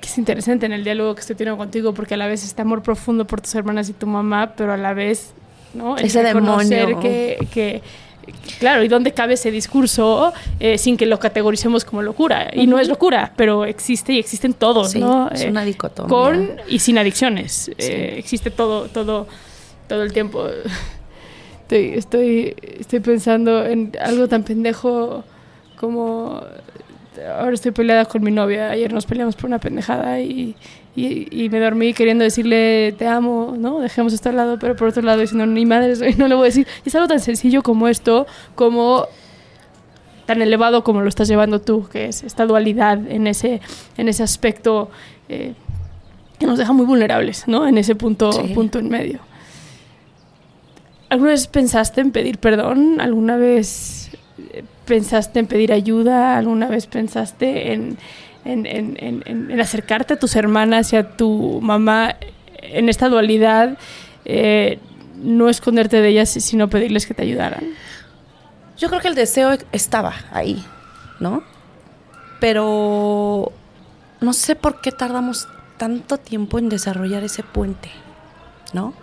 [0.00, 2.60] que es interesante en el diálogo que estoy teniendo contigo porque a la vez este
[2.60, 5.32] amor profundo por tus hermanas y tu mamá, pero a la vez,
[5.72, 5.96] ¿no?
[5.96, 7.00] El Ese demonio.
[7.00, 7.82] Que, que,
[8.58, 12.50] claro, ¿y dónde cabe ese discurso eh, sin que lo categoricemos como locura?
[12.52, 15.28] Y no es locura, pero existe y existen todos, Sí, ¿no?
[15.30, 16.08] es Eh, una dicotomía.
[16.08, 17.70] con y sin adicciones.
[17.78, 19.26] Eh, existe todo, todo,
[19.88, 20.46] todo el tiempo.
[21.62, 25.24] Estoy, estoy, estoy pensando en algo tan pendejo
[25.78, 26.42] como
[27.38, 28.70] ahora estoy peleada con mi novia.
[28.70, 30.54] Ayer nos peleamos por una pendejada y,
[30.96, 33.80] y, y me dormí queriendo decirle te amo, ¿no?
[33.80, 36.44] Dejemos esto al lado, pero por otro lado diciendo ni madre soy, no le voy
[36.44, 36.66] a decir.
[36.84, 39.06] Y es algo tan sencillo como esto, como
[40.26, 43.60] tan elevado como lo estás llevando tú, que es esta dualidad en ese,
[43.98, 44.90] en ese aspecto
[45.28, 45.52] eh,
[46.38, 47.66] que nos deja muy vulnerables, ¿no?
[47.68, 48.54] En ese punto, Sí.
[48.54, 49.20] punto en medio.
[51.10, 53.00] ¿Alguna vez pensaste en pedir perdón?
[53.00, 54.10] ¿Alguna vez
[54.52, 56.36] eh, pensaste en pedir ayuda?
[56.38, 57.98] ¿Alguna vez pensaste en,
[58.44, 62.16] en, en- en- en- acercarte a tus hermanas y a tu mamá
[62.62, 63.78] en esta dualidad?
[64.26, 64.78] eh,
[65.16, 67.64] no esconderte de ellas, sino pedirles que te ayudaran.
[68.78, 70.62] Yo creo que el deseo estaba ahí,
[71.20, 71.42] ¿no?
[72.40, 73.52] Pero
[74.20, 77.90] no sé por qué tardamos tanto tiempo en desarrollar ese puente,
[78.72, 78.94] ¿no?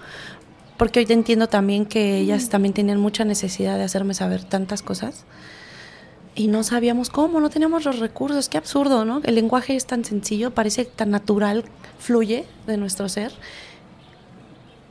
[0.78, 4.82] Porque hoy te entiendo también que ellas también tenían mucha necesidad de hacerme saber tantas
[4.82, 5.26] cosas
[6.34, 9.22] y no sabíamos cómo, no teníamos los recursos, qué absurdo, ¿no?
[9.24, 11.66] El lenguaje es tan sencillo, parece tan natural,
[12.00, 13.34] fluye de nuestro ser,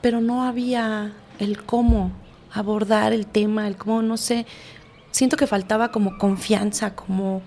[0.00, 2.12] pero no había el cómo
[2.52, 4.46] abordar el tema, el cómo, no sé,
[5.10, 7.42] siento que faltaba como confianza, como,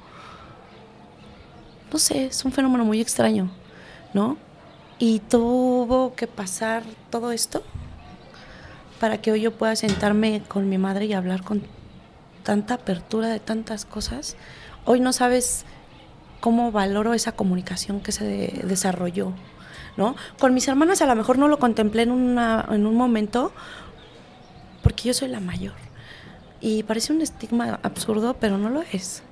[1.92, 3.52] no sé, es un fenómeno muy extraño,
[4.14, 4.38] ¿no?
[4.98, 7.64] Y tuvo que pasar todo esto
[9.00, 11.62] para que hoy yo pueda sentarme con mi madre y hablar con
[12.44, 14.36] tanta apertura de tantas cosas.
[14.86, 15.66] Hoy no sabes
[16.40, 19.32] cómo valoro esa comunicación que se de- desarrolló,
[19.98, 20.16] ¿no?
[20.40, 23.52] Con mis hermanas a lo mejor no lo contemplé en, una, en un momento
[24.82, 25.74] porque yo soy la mayor.
[26.60, 29.24] Y parece un estigma absurdo, pero no lo es.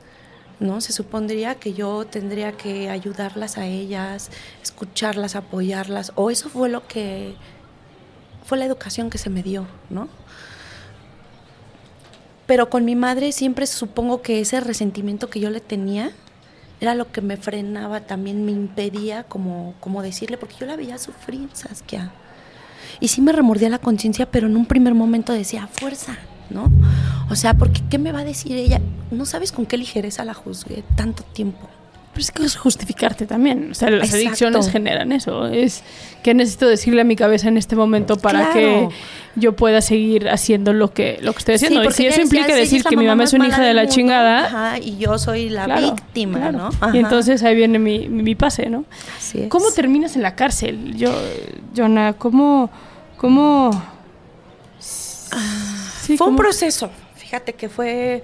[0.59, 0.79] ¿no?
[0.79, 4.29] Se supondría que yo tendría que ayudarlas a ellas,
[4.61, 7.35] escucharlas, apoyarlas, o eso fue lo que
[8.45, 10.07] fue la educación que se me dio, ¿no?
[12.51, 16.11] Pero con mi madre siempre supongo que ese resentimiento que yo le tenía
[16.81, 20.97] era lo que me frenaba también, me impedía como, como decirle, porque yo la veía
[20.97, 22.11] sufrir, Saskia.
[22.99, 26.17] Y sí me remordía la conciencia, pero en un primer momento decía, fuerza,
[26.49, 26.69] ¿no?
[27.29, 28.81] O sea, porque ¿qué me va a decir ella?
[29.11, 31.69] No sabes con qué ligereza la juzgué tanto tiempo.
[32.13, 33.71] Pero es que es justificarte también.
[33.71, 34.27] O sea, las Exacto.
[34.27, 35.47] adicciones generan eso.
[35.47, 35.81] Es
[36.23, 38.53] que necesito decirle a mi cabeza en este momento para Claro.
[38.53, 38.89] que
[39.37, 41.79] yo pueda seguir haciendo lo que, lo que estoy haciendo.
[41.79, 43.73] y porque si eso implica decía, "Ella decir que mi mamá es una hija de
[43.73, 43.95] la mundo".
[43.95, 44.45] chingada.
[44.45, 46.69] Ajá, y yo soy la claro, víctima, claro.
[46.81, 46.93] ¿no?
[46.93, 48.83] Y entonces ahí viene mi, mi, pase, ¿no?
[49.17, 49.47] Así es.
[49.47, 50.97] ¿Cómo terminas en la cárcel?
[50.97, 51.13] Yo,
[51.73, 52.69] Jonah, ¿cómo,
[53.15, 53.71] cómo?
[54.79, 56.91] Sí, fue un proceso.
[57.15, 58.21] Fíjate que fue.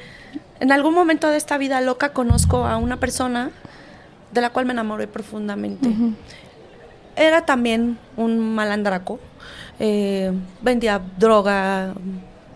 [0.59, 3.51] En algún momento de esta vida loca conozco a una persona
[4.31, 5.89] de la cual me enamoré profundamente.
[7.15, 9.19] Era también un malandraco.
[9.79, 11.93] eh, vendía droga.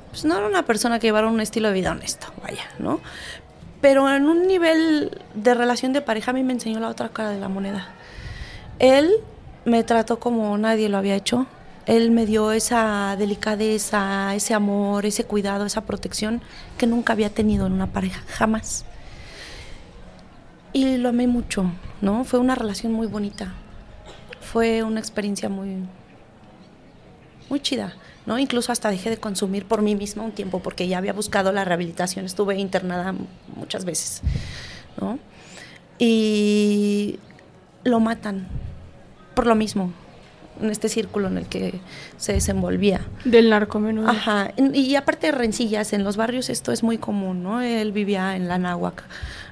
[0.09, 2.99] Pues no era una persona que llevara un estilo de vida honesto, vaya, ¿no?
[3.79, 7.29] Pero en un nivel de relación de pareja a mí me enseñó la otra cara
[7.29, 7.87] de la moneda.
[8.79, 9.11] Él
[9.65, 11.47] me trató como nadie lo había hecho.
[11.87, 16.41] Él me dio esa delicadeza, ese amor, ese cuidado, esa protección
[16.77, 18.85] que nunca había tenido en una pareja, jamás.
[20.73, 21.65] Y lo amé mucho,
[22.01, 22.23] ¿no?
[22.23, 23.53] Fue una relación muy bonita.
[24.39, 25.77] Fue una experiencia muy,
[27.49, 27.93] muy chida,
[28.25, 28.39] ¿no?
[28.39, 31.65] Incluso hasta dejé de consumir por mí misma un tiempo porque ya había buscado la
[31.65, 32.25] rehabilitación.
[32.25, 33.13] Estuve internada
[33.55, 34.21] muchas veces,
[34.99, 35.19] ¿no?
[35.99, 37.19] Y
[37.83, 38.47] lo matan
[39.35, 39.93] por lo mismo,
[40.61, 41.79] en este círculo en el que
[42.17, 43.01] se desenvolvía.
[43.25, 44.09] Del narco menudo.
[44.09, 47.61] Ajá, y aparte de rencillas, en los barrios esto es muy común, ¿no?
[47.61, 49.03] Él vivía en la Náhuac,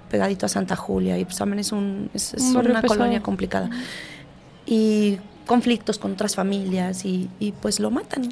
[0.09, 2.87] pegadito a Santa Julia, y pues también es, un, es, es una pesado.
[2.87, 3.69] colonia complicada.
[4.65, 8.29] Y conflictos con otras familias, y, y pues lo matan.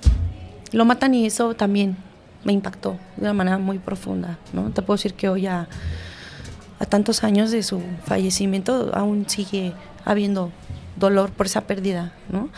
[0.71, 1.95] Lo matan y eso también
[2.43, 4.69] me impactó de una manera muy profunda, ¿no?
[4.71, 5.67] Te puedo decir que hoy a,
[6.79, 9.73] a tantos años de su fallecimiento aún sigue
[10.05, 10.51] habiendo
[10.95, 12.49] dolor por esa pérdida, ¿no?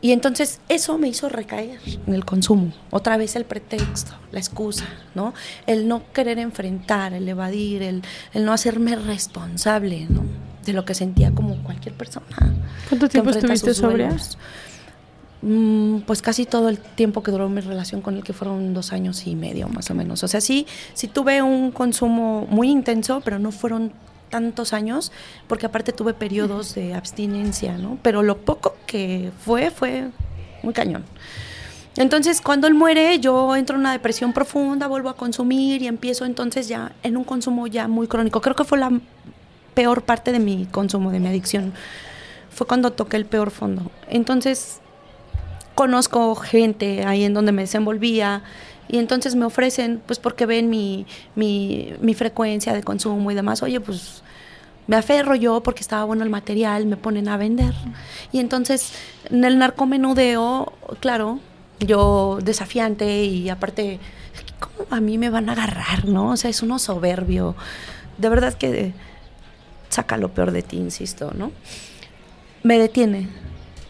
[0.00, 2.72] Y entonces eso me hizo recaer en el consumo.
[2.90, 5.32] Otra vez el pretexto, la excusa, ¿no?
[5.66, 8.02] El no querer enfrentar, el evadir, el,
[8.34, 10.22] el no hacerme responsable, ¿no?
[10.64, 12.26] De lo que sentía como cualquier persona.
[12.88, 14.14] ¿Cuánto tiempo estuviste sobria?
[15.42, 18.92] Mm, pues casi todo el tiempo que duró mi relación con él, que fueron dos
[18.92, 20.22] años y medio más o menos.
[20.24, 23.92] O sea, sí, sí tuve un consumo muy intenso, pero no fueron
[24.28, 25.12] tantos años,
[25.46, 27.98] porque aparte tuve periodos de abstinencia, ¿no?
[28.02, 30.10] Pero lo poco que fue, fue
[30.62, 31.04] muy cañón.
[31.96, 36.26] Entonces, cuando él muere, yo entro en una depresión profunda, vuelvo a consumir y empiezo
[36.26, 38.42] entonces ya en un consumo ya muy crónico.
[38.42, 38.90] Creo que fue la
[39.72, 41.72] peor parte de mi consumo, de mi adicción.
[42.50, 43.90] Fue cuando toqué el peor fondo.
[44.08, 44.80] Entonces,
[45.74, 48.42] conozco gente ahí en donde me desenvolvía
[48.88, 53.80] y entonces me ofrecen, pues porque ven mi, mi, frecuencia de consumo y demás, oye,
[53.80, 54.22] pues
[54.86, 57.74] me aferro yo porque estaba bueno el material, me ponen a vender.
[58.32, 58.92] Y entonces
[59.30, 61.40] en el narcomenudeo, claro,
[61.80, 63.98] yo desafiante y aparte,
[64.60, 66.30] ¿cómo a mí me van a agarrar, no?
[66.30, 67.56] O sea, es uno soberbio.
[68.18, 68.94] De verdad que
[69.88, 71.50] saca lo peor de ti, insisto, ¿no?
[72.62, 73.28] Me detiene,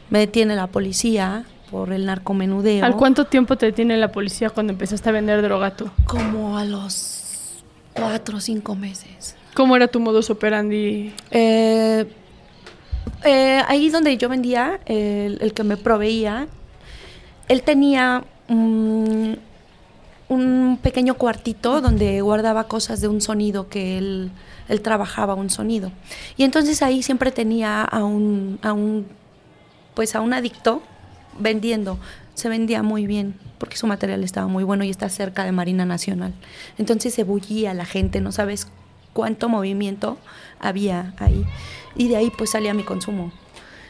[0.09, 2.85] me detiene la policía por el narcomenudeo.
[2.85, 5.91] ¿Al cuánto tiempo te detiene la policía cuando empezaste a vender droga tú?
[6.07, 9.37] Como a los cuatro o cinco meses.
[9.55, 11.15] ¿Cómo era tu modus operandi?
[11.31, 12.07] Eh,
[13.25, 16.47] eh, ahí donde yo vendía, el, el que me proveía,
[17.49, 19.33] él tenía mm,
[20.29, 24.31] un pequeño cuartito donde guardaba cosas de un sonido que él,
[24.69, 25.93] él trabajaba un sonido.
[26.37, 29.07] Y entonces ahí siempre tenía a un, a un,
[29.95, 30.83] pues a un adicto
[31.38, 31.99] vendiendo.
[32.35, 35.87] Se vendía muy bien porque su material estaba muy bueno y está cerca de Marina
[35.87, 36.35] Nacional.
[36.79, 38.68] Entonces se bullía la gente, no sabes
[39.12, 40.18] cuánto movimiento
[40.61, 41.44] había ahí.
[41.94, 43.33] Y de ahí pues salía mi consumo.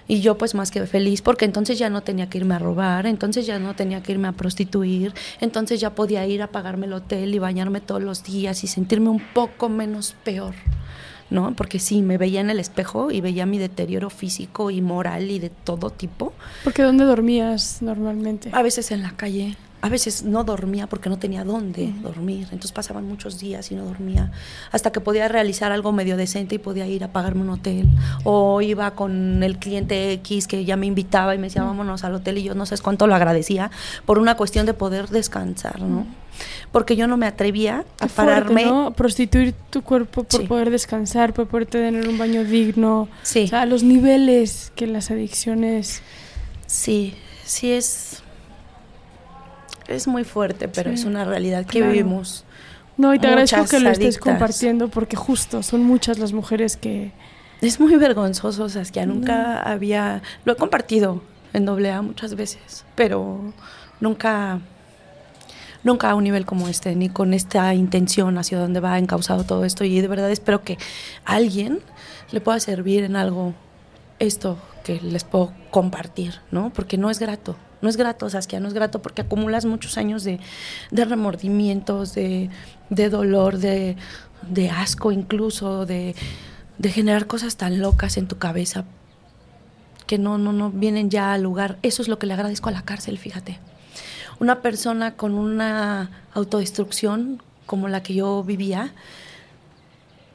[0.09, 3.06] Y yo pues más que feliz porque entonces ya no tenía que irme a robar,
[3.06, 6.92] entonces ya no tenía que irme a prostituir, entonces ya podía ir a pagarme el
[6.92, 10.54] hotel y bañarme todos los días y sentirme un poco menos peor.
[11.31, 11.55] ¿No?
[11.55, 15.39] Porque sí, me veía en el espejo y veía mi deterioro físico y moral y
[15.39, 16.33] de todo tipo.
[16.65, 18.51] Porque ¿dónde dormías normalmente?
[18.53, 22.45] A veces en la calle, a veces no dormía porque no tenía dónde dormir.
[22.45, 24.33] Entonces pasaban muchos días y no dormía.
[24.73, 27.89] Hasta que podía realizar algo medio decente y podía ir a pagarme un hotel.
[28.25, 32.15] O iba con el cliente X que ya me invitaba y me decía, vámonos al
[32.15, 32.39] hotel.
[32.39, 33.71] Y yo no sé cuánto lo agradecía
[34.07, 36.07] por una cuestión de poder descansar, ¿no?
[36.72, 38.64] Porque yo no me atrevía a Qué fuerte, pararme.
[38.66, 38.92] ¿no?
[38.92, 40.46] Prostituir tu cuerpo por Sí.
[40.46, 43.09] poder descansar, por poder tener un baño digno.
[43.22, 43.44] Sí.
[43.44, 46.02] O sea, los niveles que las adicciones...
[46.66, 48.22] Sí, sí es.
[49.88, 51.92] Es muy fuerte, pero Sí, es una realidad que claro.
[51.92, 52.44] vivimos.
[52.96, 54.18] No, y te agradezco que lo estés adictas.
[54.33, 57.12] compartiendo porque justo son muchas las mujeres que...
[57.61, 59.07] Es muy vergonzoso, Saskia.
[59.07, 60.22] Nunca había.
[60.44, 61.22] Lo he compartido
[61.55, 63.52] en doble A muchas veces, pero
[64.00, 64.61] nunca.
[65.87, 69.64] Nunca a un nivel como este, ni con esta intención hacia dónde va encausado todo
[69.64, 69.85] esto.
[69.85, 70.79] Y de verdad espero que
[71.25, 71.79] alguien
[72.33, 73.55] le pueda servir en algo
[74.18, 76.72] esto que les puedo compartir, ¿no?
[76.72, 77.55] Porque no es grato.
[77.83, 80.40] No es grato, Saskia, no es grato porque acumulas muchos años de,
[80.90, 82.51] remordimientos, de,
[82.90, 83.94] dolor, de,
[84.42, 86.16] de asco incluso, de,
[86.79, 88.87] de generar cosas tan locas en tu cabeza
[90.09, 91.79] que no, no, no vienen ya al lugar.
[91.83, 93.61] Eso es lo que le agradezco a la cárcel, fíjate.
[94.38, 98.92] Una persona con una autodestrucción como la que yo vivía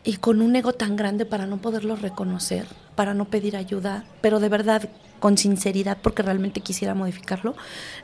[0.03, 4.39] y con un ego tan grande para no poderlo reconocer, para no pedir ayuda, pero
[4.39, 7.55] de verdad con sinceridad porque realmente quisiera modificarlo,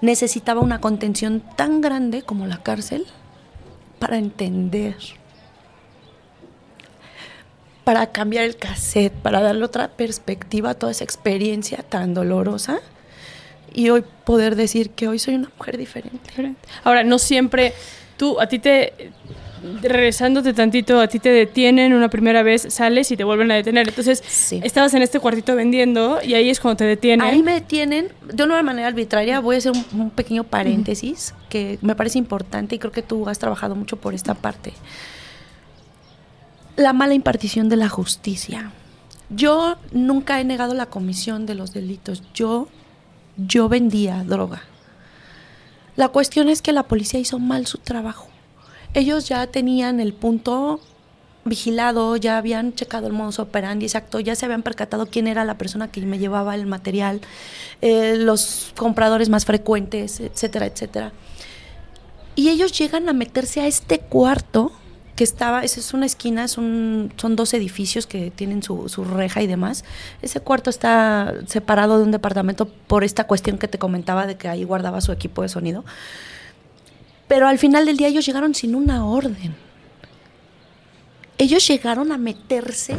[0.01, 3.07] necesitaba una contención tan grande como la cárcel
[3.99, 4.95] para entender
[7.87, 12.81] para cambiar el cassette, para darle otra perspectiva a toda esa experiencia tan dolorosa
[13.77, 16.19] y hoy poder decir que hoy soy una mujer diferente.
[16.29, 16.59] diferente.
[16.83, 17.73] Ahora, no siempre...
[18.17, 19.11] Tú, a ti te...
[19.83, 23.87] Regresándote tantito, a ti te detienen una primera vez, sales y te vuelven a detener.
[23.87, 24.59] Entonces, Sí.
[24.63, 27.27] estabas en este cuartito vendiendo y ahí es cuando te detienen.
[27.27, 29.39] Ahí me detienen de una manera arbitraria.
[29.39, 33.27] Voy a hacer un, un pequeño paréntesis que me parece importante y creo que tú
[33.29, 34.73] has trabajado mucho por esta parte.
[36.75, 38.71] La mala impartición de la justicia.
[39.29, 42.23] Yo nunca he negado la comisión de los delitos.
[42.33, 42.67] Yo,
[43.37, 44.63] yo vendía droga.
[45.95, 48.29] La cuestión es que la policía hizo mal su trabajo.
[48.93, 50.79] Ellos ya tenían el punto
[51.47, 55.57] vigilado, ya habían checado el modus operandi exacto, ya se habían percatado quién era la
[55.57, 57.21] persona que me llevaba el material,
[57.81, 61.13] eh, los compradores más frecuentes, etcétera, etcétera.
[62.35, 64.71] Y ellos llegan a meterse a este cuarto
[65.17, 69.03] que estaba, esa es una esquina, es un- son dos edificios que tienen su, su
[69.03, 69.83] reja y demás.
[70.21, 74.47] Ese cuarto está separado de un departamento por esta cuestión que te comentaba de que
[74.47, 75.83] ahí guardaba su equipo de sonido.
[77.27, 79.53] Pero al final del día ellos llegaron sin una orden.
[81.39, 82.97] Ellos llegaron a meterse,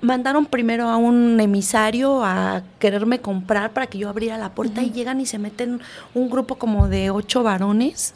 [0.00, 4.90] mandaron primero a un emisario a quererme comprar para que yo abriera la puerta y
[4.92, 5.80] llegan y se meten
[6.14, 8.14] un grupo como de ocho varones.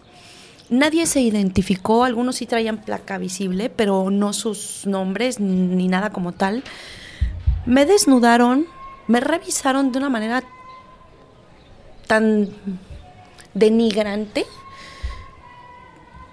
[0.71, 6.33] Nadie se identificó, algunos sí traían placa visible, pero no sus nombres ni nada como
[6.33, 6.63] tal.
[7.67, 8.67] Me desnudaron,
[9.09, 10.45] me revisaron de una manera
[12.07, 12.51] tan
[13.55, 14.47] denigrante.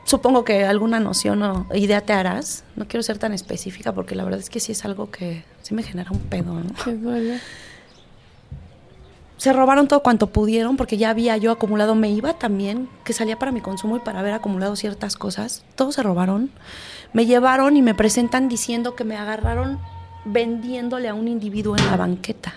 [0.05, 2.63] Supongo que alguna noción o idea te harás.
[2.75, 5.73] No quiero ser tan específica porque la verdad es que sí es algo que sí
[5.73, 6.73] me genera un pedo, ¿no?
[6.83, 6.97] Qué.
[9.37, 13.37] Se robaron todo cuanto pudieron porque ya había yo acumulado, me iba también, que salía
[13.37, 15.63] para mi consumo y para haber acumulado ciertas cosas.
[15.75, 16.51] Todo se robaron.
[17.13, 19.79] Me llevaron y me presentan diciendo que me agarraron
[20.25, 22.53] vendiéndole a un individuo en la banqueta.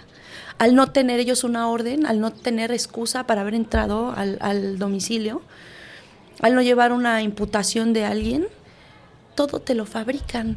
[0.59, 4.79] Al no tener ellos una orden, al no tener excusa para haber entrado al, al
[4.79, 5.43] domicilio,
[6.41, 8.47] al no llevar una imputación de alguien,
[9.35, 10.57] todo te lo fabrican.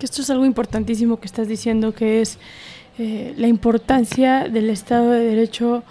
[0.00, 2.38] Esto es algo importantísimo que estás diciendo, que es
[2.98, 5.84] eh, la importancia del Estado de Derecho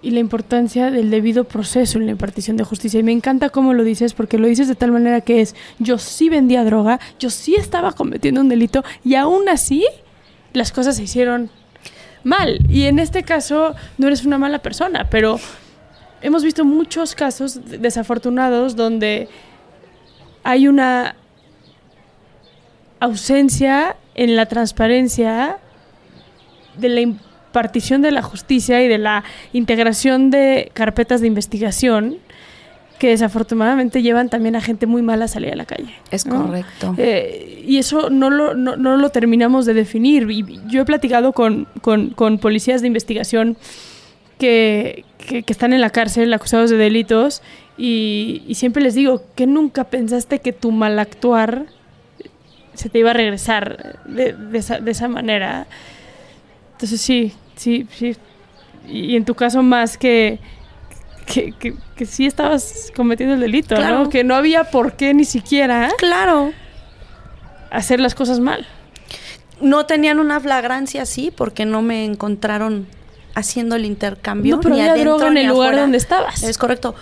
[0.00, 3.00] y la importancia del debido proceso en la impartición de justicia.
[3.00, 5.98] Y me encanta cómo lo dices, porque lo dices de tal manera que es, yo
[5.98, 9.84] sí vendía droga, yo sí estaba cometiendo un delito, y aún así
[10.52, 11.50] las cosas se hicieron
[12.24, 12.58] mal.
[12.70, 15.38] Y en este caso no eres una mala persona, pero
[16.22, 19.28] hemos visto muchos casos desafortunados donde
[20.42, 21.16] hay una
[23.00, 25.58] ausencia en la transparencia
[26.78, 32.18] de la impartición de la justicia y de la integración de carpetas de investigación
[32.98, 35.94] que desafortunadamente llevan también a gente muy mala a salir a la calle.
[36.10, 36.46] Es ¿no?
[36.46, 36.94] correcto.
[36.96, 40.30] Eh, y eso no lo, no, no lo terminamos de definir.
[40.30, 43.56] Y yo he platicado con, con, con policías de investigación
[44.38, 47.42] que, que, que están en la cárcel acusados de delitos
[47.76, 51.66] y, y siempre les digo que nunca pensaste que tu mal actuar
[52.74, 55.66] se te iba a regresar de, de esa, de esa manera.
[56.76, 58.16] Entonces sí, sí, sí.
[58.86, 60.38] Y, en tu caso más que,
[61.26, 64.04] que, que, que sí estabas cometiendo el delito, Claro.
[64.04, 64.08] ¿no?
[64.10, 66.52] Que no había por qué ni siquiera Claro.
[67.70, 68.66] hacer las cosas mal.
[69.60, 72.86] No tenían una flagrancia así porque no me encontraron
[73.34, 74.56] haciendo el intercambio.
[74.56, 75.82] No, pero ni había adentro droga en ni el lugar afuera.
[75.82, 76.42] donde estabas.
[76.42, 76.94] Es correcto.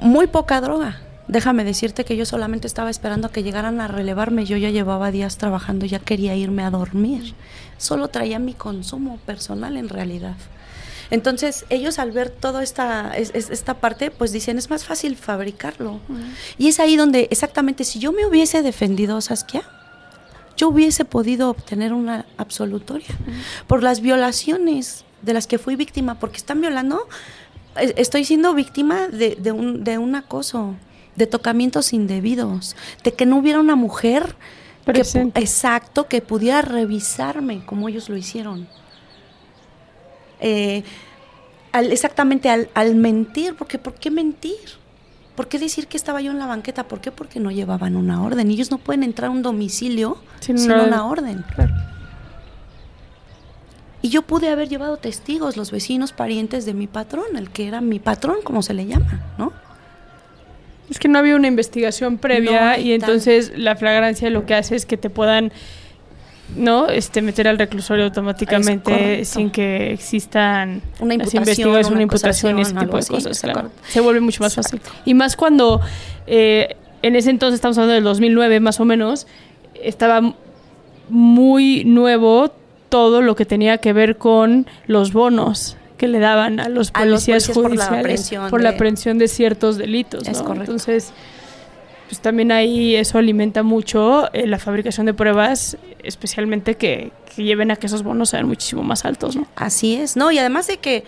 [0.00, 1.00] Muy poca droga.
[1.28, 4.44] Déjame decirte que yo solamente estaba esperando a que llegaran a relevarme.
[4.44, 7.34] Yo ya llevaba días trabajando, ya quería irme a dormir.
[7.78, 10.36] Solo traía mi consumo personal en realidad.
[11.10, 15.16] Entonces, ellos al ver toda esta, es- es- esta parte, pues dicen, es más fácil
[15.16, 16.00] fabricarlo.
[16.58, 19.62] Y es ahí donde, exactamente, si yo me hubiese defendido, Saskia,
[20.56, 23.08] yo hubiese podido obtener una absolutoria
[23.66, 27.06] por las violaciones de las que fui víctima, porque están violando,
[27.76, 30.74] estoy siendo víctima de, de un, de un acoso,
[31.16, 34.36] de tocamientos indebidos, de que no hubiera una mujer
[34.84, 35.00] que
[35.34, 38.68] exacto, que pudiera revisarme como ellos lo hicieron.
[40.40, 40.84] Eh,
[41.72, 44.54] al- exactamente al, al mentir, porque ¿por qué mentir?
[45.34, 46.88] ¿Por qué decir que estaba yo en la banqueta?
[46.88, 47.10] ¿Por qué?
[47.10, 48.50] Porque no llevaban una orden.
[48.50, 51.44] Ellos no pueden entrar a un domicilio Sin sin, una una orden.
[51.54, 51.74] Claro.
[54.02, 57.80] Y yo pude haber llevado testigos, los vecinos, parientes de mi patrón, el que era
[57.80, 59.52] mi patrón, como se le llama, ¿no?
[60.90, 62.90] Es que no había una investigación previa No, y tal.
[63.10, 65.52] entonces la flagrancia lo que hace es que te puedan
[66.56, 72.02] no este meter al reclusorio automáticamente sin que existan Una las imputación, investigaciones, una una
[72.04, 73.40] imputación ese tipo de así, cosas.
[73.40, 73.70] claro.
[73.88, 74.80] Se vuelve mucho más fácil.
[75.04, 75.80] Y más cuando
[76.28, 79.26] eh, en ese entonces, estamos hablando del 2009 más o menos,
[79.82, 80.34] estaba
[81.08, 82.52] muy nuevo
[82.88, 87.04] todo lo que tenía que ver con los bonos que le daban a los A
[87.04, 90.28] los policías policías por la judiciales aprehensión por la de- aprehensión de ciertos delitos.
[90.28, 90.44] Es ¿no?
[90.44, 90.72] correcto.
[90.72, 91.12] Entonces,
[92.08, 97.70] pues también ahí eso alimenta mucho eh, la fabricación de pruebas, especialmente que, que lleven
[97.70, 99.46] a que esos bonos sean muchísimo más altos, ¿no?
[99.56, 100.30] Así es, ¿no?
[100.30, 101.02] Y además de que,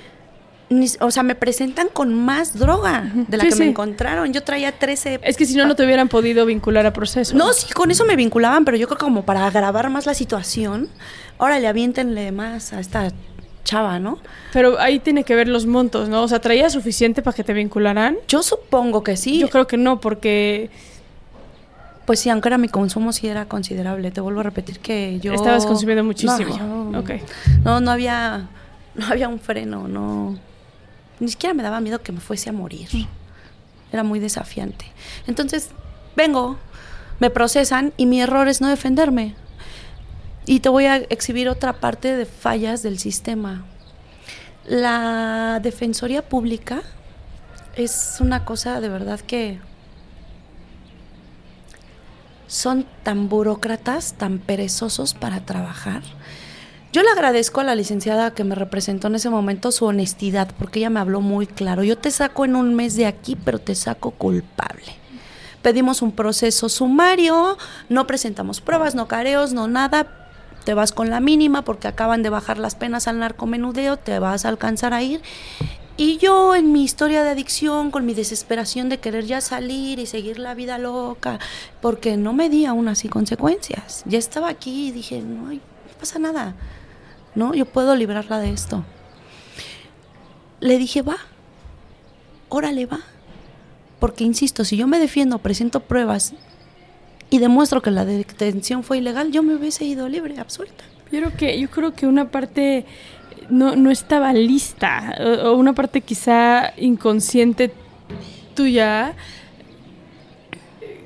[1.01, 3.61] o sea, me presentan con más droga de la Sí, que sí.
[3.61, 4.33] me encontraron.
[4.33, 5.21] Yo traía 13...
[5.23, 7.37] Es que si no, no te hubieran podido vincular a proceso.
[7.37, 10.15] No, sí, con eso me vinculaban, pero yo creo que como para agravar más la
[10.15, 10.89] situación,
[11.39, 13.13] órale, aviéntenle más a esta
[13.69, 14.19] chava, ¿no?
[14.53, 16.23] Pero ahí tiene que ver los montos, ¿no?
[16.23, 18.17] O sea, ¿traía suficiente para que te vincularan?
[18.27, 19.39] Yo supongo que sí.
[19.39, 20.71] Yo creo que no, porque
[22.07, 24.11] Pues sí, aunque era mi consumo sí era considerable.
[24.11, 25.35] Te vuelvo a repetir que yo...
[25.35, 26.57] estabas consumiendo muchísimo.
[26.91, 27.19] No, yo-
[27.65, 28.49] no, no había,
[28.95, 30.39] no había un freno, no...
[31.21, 32.89] Ni siquiera me daba miedo que me fuese a morir.
[33.93, 34.87] era muy desafiante.
[35.27, 35.71] Entonces,
[36.17, 36.57] vengo,
[37.21, 39.35] me procesan y mi error es no defenderme.
[40.49, 43.67] Y te voy a exhibir otra parte de fallas del sistema.
[44.65, 46.81] La Defensoría Pública
[47.77, 49.61] es una cosa de verdad que
[52.47, 56.01] son tan burócratas, tan perezosos para trabajar.
[56.95, 60.79] Yo le agradezco a la licenciada que me representó en ese momento su honestidad, porque
[60.79, 61.85] ella me habló muy claro.
[61.85, 64.97] Yo te saco en un mes de aquí, pero te saco culpable.
[65.61, 67.59] Pedimos un proceso sumario,
[67.91, 70.25] no presentamos pruebas, no careos, no nada.
[70.69, 74.45] Te vas con la mínima porque acaban de bajar las penas al narcomenudeo, te vas
[74.45, 75.23] a alcanzar a ir.
[75.97, 80.05] Y yo en mi historia de adicción, con mi desesperación de querer ya salir y
[80.05, 81.39] seguir la vida loca,
[81.81, 84.03] porque no me di aún así consecuencias.
[84.05, 85.61] Ya estaba aquí y dije, no, no
[85.99, 86.55] pasa nada,
[87.35, 87.55] ¿no?
[87.55, 88.85] Yo puedo librarla de esto.
[90.61, 91.17] Le dije, va,
[92.51, 93.01] órale, va.
[94.01, 96.35] Porque, insisto, si yo me defiendo, presento pruebas
[97.31, 100.85] y demuestro que la detención fue ilegal, yo me hubiese ido libre, absuelta.
[101.11, 102.85] Yo creo que, yo creo que una parte
[103.51, 105.15] no, no estaba lista,
[105.45, 107.73] o, una parte quizá inconsciente
[108.55, 109.15] tuya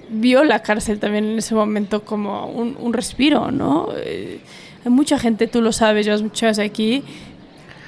[0.08, 3.88] vio la cárcel también en ese momento como un, un respiro, ¿no?
[3.96, 4.40] Eh,
[4.84, 7.02] hay mucha gente, tú lo sabes, llevas muchas aquí.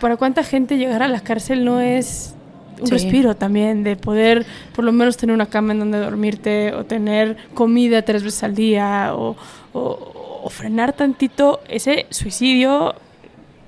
[0.01, 2.35] ¿Para cuánta gente llegar a la cárcel no es
[2.81, 2.93] un Sí.
[2.93, 4.45] respiro también de poder
[4.75, 8.55] por lo menos tener una cama en donde dormirte o tener comida tres veces al
[8.55, 9.37] día o,
[9.73, 12.95] o- o frenar tantito ese suicidio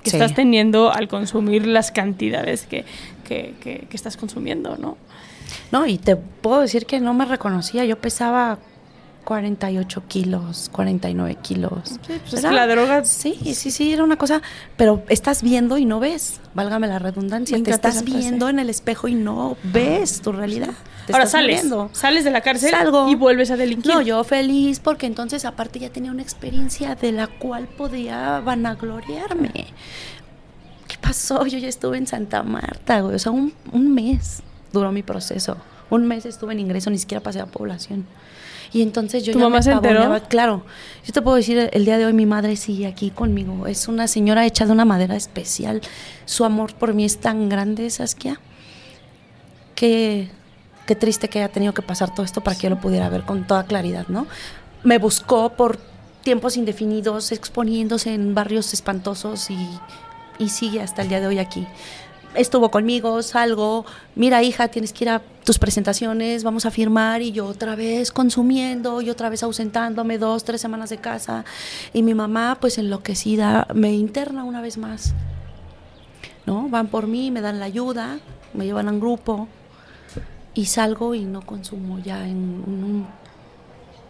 [0.03, 0.15] que Sí.
[0.17, 2.85] estás teniendo al consumir las cantidades que,
[3.27, 4.97] que, que- que estás consumiendo, ¿no?
[5.71, 7.83] No, y te puedo decir que no me reconocía.
[7.85, 8.59] Yo pesaba
[9.27, 11.71] 48 kilos, 49 kilos.
[12.07, 14.41] Sí, pues que la droga Sí, sí, sí, era una cosa.
[14.77, 16.39] Pero estás viendo y no ves.
[16.53, 17.61] Válgame la redundancia.
[17.61, 20.69] Te estás viendo en el espejo y no ves tu realidad.
[21.05, 21.89] Te Ahora estás sales, muriendo.
[21.91, 23.09] sales de la cárcel Salgo.
[23.09, 23.93] y vuelves a delinquir.
[23.93, 29.51] No, yo feliz porque entonces aparte ya tenía una experiencia de la cual podía vanagloriarme.
[30.87, 31.45] ¿Qué pasó?
[31.45, 33.15] Yo ya estuve en Santa Marta, güey.
[33.15, 35.57] O sea, un, un mes duró mi proceso.
[35.89, 38.05] Un mes estuve en ingreso, ni siquiera pasé a población.
[38.73, 40.21] Y entonces yo ¿Tu ya mamá me se enteró?
[40.27, 40.63] Claro.
[41.05, 43.67] Yo te puedo decir, el día de hoy mi madre sigue aquí conmigo.
[43.67, 45.81] Es una señora hecha de una madera especial.
[46.25, 48.39] Su amor por mí es tan grande, Saskia,
[49.75, 50.29] que
[50.87, 53.23] qué triste que haya tenido que pasar todo esto para que yo lo pudiera ver
[53.23, 54.25] con toda claridad, ¿no?
[54.83, 55.77] Me buscó por
[56.23, 59.57] tiempos indefinidos, exponiéndose en barrios espantosos y,
[60.39, 61.67] y sigue hasta el día de hoy aquí.
[62.37, 63.85] Estuvo conmigo, salgo,
[64.15, 68.11] mira hija, tienes que ir a tus presentaciones, vamos a firmar y yo otra vez
[68.11, 71.45] consumiendo y otra vez ausentándome dos, tres semanas de casa
[71.93, 75.13] y mi mamá pues enloquecida me interna una vez más.
[76.45, 76.69] ¿No?
[76.69, 78.19] Van por mí, me dan la ayuda,
[78.53, 79.49] me llevan a un grupo,
[80.57, 83.07] y salgo y no consumo ya en un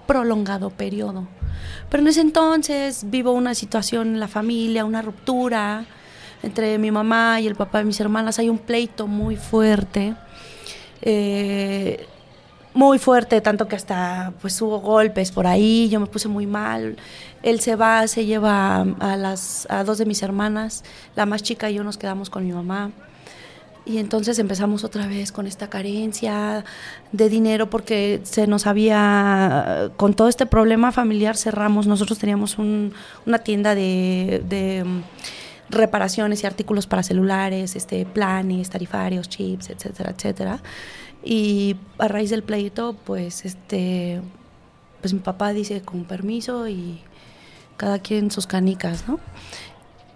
[0.07, 1.27] prolongado periodo.
[1.89, 5.85] Pero en ese entonces vivo una situación en la familia, una ruptura
[6.43, 8.39] entre mi mamá y el papá de mis hermanas.
[8.39, 10.15] Hay un pleito muy fuerte,
[11.01, 12.05] eh,
[12.73, 15.89] muy fuerte, tanto que hasta pues hubo golpes por ahí.
[15.89, 16.97] Yo me puse muy mal.
[17.43, 20.83] Él se va, se lleva a, las a dos de mis hermanas,
[21.15, 22.91] la más chica y yo nos quedamos con mi mamá.
[23.85, 26.65] Y entonces empezamos otra vez con esta carencia
[27.13, 32.91] de dinero porque se nos había, con todo este problema familiar cerramos, nosotros teníamos un-
[33.25, 34.43] una tienda de,
[35.69, 40.59] reparaciones y artículos para celulares, este, planes, tarifarios, chips, etcétera, etcétera.
[41.23, 44.21] Y a raíz del pleito, pues, este,
[45.01, 47.01] pues mi papá dice con permiso y
[47.75, 49.19] cada quien sus canicas, ¿no?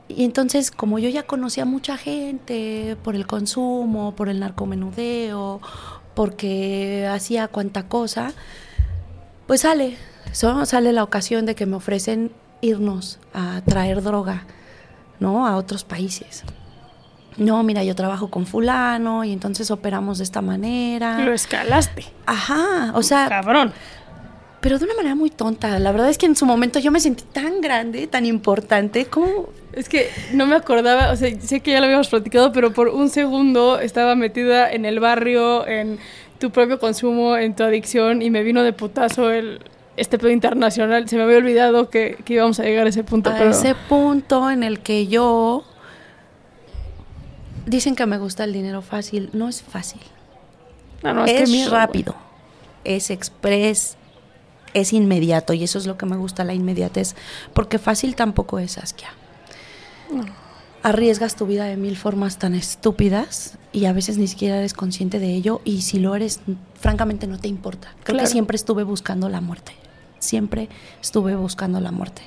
[0.08, 5.62] Y entonces, como yo ya conocía mucha gente por el consumo, por el narcomenudeo,
[6.16, 8.34] porque hacía cuanta cosa,
[9.47, 9.95] pues sale,
[10.34, 14.45] sale la ocasión de que me ofrecen irnos a traer droga,
[15.22, 15.47] ¿no?
[15.47, 16.43] A otros países.
[17.38, 21.19] No, mira, yo trabajo con fulano y entonces operamos de esta manera.
[21.19, 22.05] Lo escalaste.
[22.26, 23.72] Ajá, o sea, Cabrón.
[24.59, 25.80] pero de una manera muy tonta.
[25.80, 29.49] La verdad es que en su momento yo me sentí tan grande, tan importante, como
[29.72, 32.89] Es que no me acordaba, o sea, sé que ya lo habíamos platicado, pero por
[32.89, 35.99] un segundo estaba metida en el barrio, en
[36.39, 39.61] tu propio consumo, en tu adicción, y me vino de putazo el,
[39.98, 41.08] este pedo internacional.
[41.08, 43.52] Se me había olvidado que, que íbamos a llegar a ese punto, a pero...
[43.52, 45.64] ese punto en el que yo
[47.66, 50.02] dicen que me gusta el dinero fácil, no es fácil.
[51.04, 52.16] No, no, es, es que miedo, rápido,
[52.84, 53.98] es express,
[54.74, 57.16] es inmediato y eso es lo que me gusta la inmediatez,
[57.54, 59.10] porque fácil tampoco es Saskia.
[60.84, 65.19] Arriesgas tu vida de mil formas tan estúpidas y a veces ni siquiera eres consciente
[65.19, 66.39] de ello y si lo eres,
[66.79, 67.89] francamente no te importa.
[68.03, 68.19] Creo Claro.
[68.27, 69.73] que siempre estuve buscando la muerte,
[70.19, 70.69] siempre
[71.01, 72.21] estuve buscando la muerte,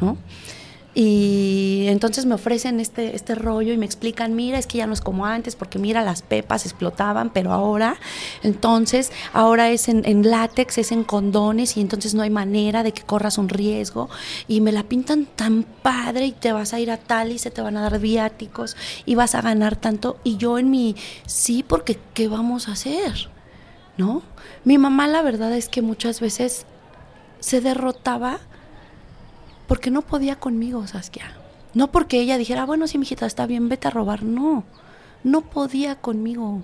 [0.00, 0.16] ¿no?
[0.94, 4.92] Y entonces me ofrecen este, este rollo y me explican, mira, es que ya no
[4.92, 7.96] es como antes, porque mira, las pepas explotaban, pero ahora,
[8.42, 12.92] entonces, ahora es en, en látex, es en condones y entonces no hay manera de
[12.92, 14.10] que corras un riesgo.
[14.48, 17.50] Y me la pintan tan padre y te vas a ir a tal y se
[17.50, 18.76] te van a dar viáticos
[19.06, 20.18] y vas a ganar tanto.
[20.24, 23.30] Y yo en mi, sí, porque ¿qué vamos a hacer?
[23.96, 24.22] ¿No?
[24.64, 26.66] Mi mamá la verdad es que muchas veces
[27.40, 28.40] se derrotaba
[29.72, 31.32] porque no podía conmigo, Saskia.
[31.72, 34.22] No porque ella dijera, bueno, sí, mijita, está bien, vete a robar.
[34.22, 34.64] No,
[35.24, 36.60] no podía conmigo.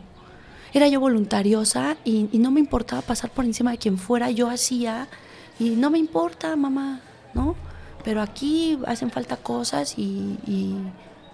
[0.75, 4.31] Era yo voluntariosa y, y no me importaba pasar por encima de quien fuera.
[4.31, 5.09] Yo hacía
[5.59, 7.01] y no me importa, mamá,
[7.33, 7.55] ¿no?
[8.05, 10.77] Pero aquí hacen falta cosas y, y-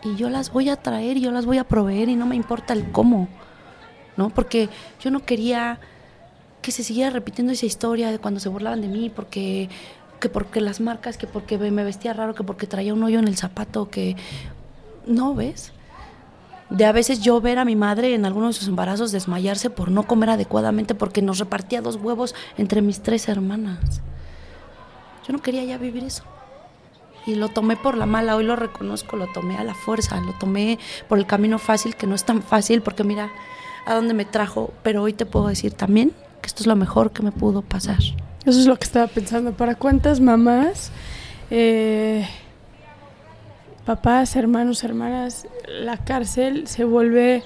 [0.05, 2.37] y yo las voy a traer y yo las voy a proveer y no me
[2.37, 3.27] importa el cómo,
[4.17, 4.31] ¿no?
[4.31, 4.69] Porque
[5.01, 5.81] yo no quería
[6.63, 9.69] que se siguiera repitiendo esa historia de cuando se burlaban de mí, porque
[10.25, 13.29] que porque las marcas, que porque me vestía raro, que porque traía un hoyo en
[13.29, 14.17] el zapato, que
[15.07, 15.75] no ves.
[16.71, 19.91] De a veces yo ver a mi madre en algunos de sus embarazos desmayarse por
[19.91, 24.01] no comer adecuadamente porque nos repartía dos huevos entre mis tres hermanas.
[25.29, 26.23] Yo no quería ya vivir eso.
[27.27, 30.33] Y lo tomé por la mala, hoy lo reconozco, lo tomé a la fuerza, lo
[30.33, 33.31] tomé por el camino fácil, que no es tan fácil, porque mira
[33.85, 37.11] a dónde me trajo, pero hoy te puedo decir también que esto es lo mejor
[37.11, 37.99] que me pudo pasar.
[38.47, 39.53] Eso es lo que estaba pensando.
[39.53, 40.91] ¿Para cuántas mamás,
[41.51, 42.27] eh,
[43.85, 47.43] papás, hermanos, hermanas, la cárcel se vuelve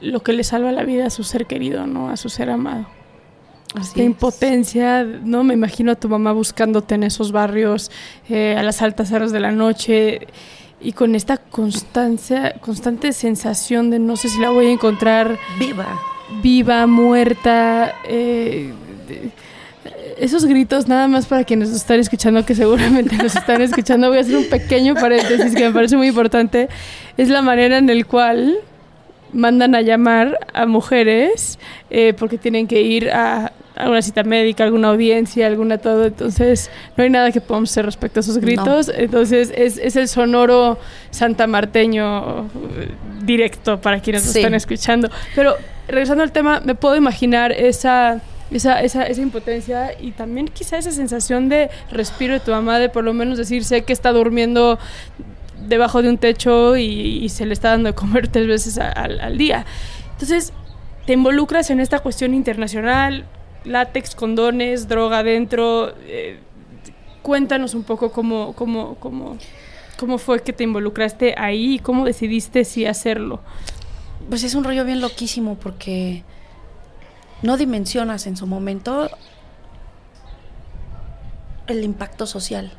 [0.00, 2.08] lo que le salva la vida a su ser querido, ¿no?
[2.08, 2.86] A su ser amado.
[3.74, 5.44] Así impotencia, ¿no?
[5.44, 7.90] Me imagino a tu mamá buscándote en esos barrios
[8.28, 10.26] eh, a las altas horas de la noche
[10.80, 15.86] y con esta constancia, constante sensación de no sé si la voy a encontrar Viva.
[16.42, 17.94] viva, muerta.
[18.08, 18.72] eh,
[19.06, 19.30] de-
[20.20, 24.18] esos gritos, nada más para quienes nos están escuchando, que seguramente nos están escuchando, voy
[24.18, 26.68] a hacer un pequeño paréntesis que me parece muy importante.
[27.16, 28.58] Es la manera en la cual
[29.32, 31.58] mandan a llamar a mujeres
[31.90, 36.04] eh, porque tienen que ir a alguna cita médica, alguna audiencia, alguna todo.
[36.04, 38.90] Entonces, no hay nada que podamos hacer respecto a esos gritos.
[38.94, 40.78] Entonces, es, es el sonoro
[41.10, 42.90] santamarteño eh,
[43.22, 45.08] directo para quienes nos están escuchando.
[45.34, 45.54] Pero
[45.88, 50.90] regresando al tema, me puedo imaginar esa, esa, esa, esa impotencia y también quizá esa
[50.90, 54.78] sensación de respiro de tu mamá, de por lo menos decir, sé que está durmiendo
[55.68, 59.66] debajo de un techo y, se le está dando de comer tres veces al día.
[60.12, 60.52] Entonces,
[61.06, 63.24] te involucras en esta cuestión internacional,
[63.64, 65.94] látex, condones, droga adentro.
[66.06, 66.38] eh,
[67.22, 69.36] cuéntanos un poco cómo, cómo, cómo,
[69.98, 73.40] cómo fue que te involucraste ahí y cómo decidiste si hacerlo.
[74.28, 76.22] Pues es un rollo bien loquísimo porque
[77.42, 79.08] no dimensionas en su momento
[81.66, 82.72] el impacto social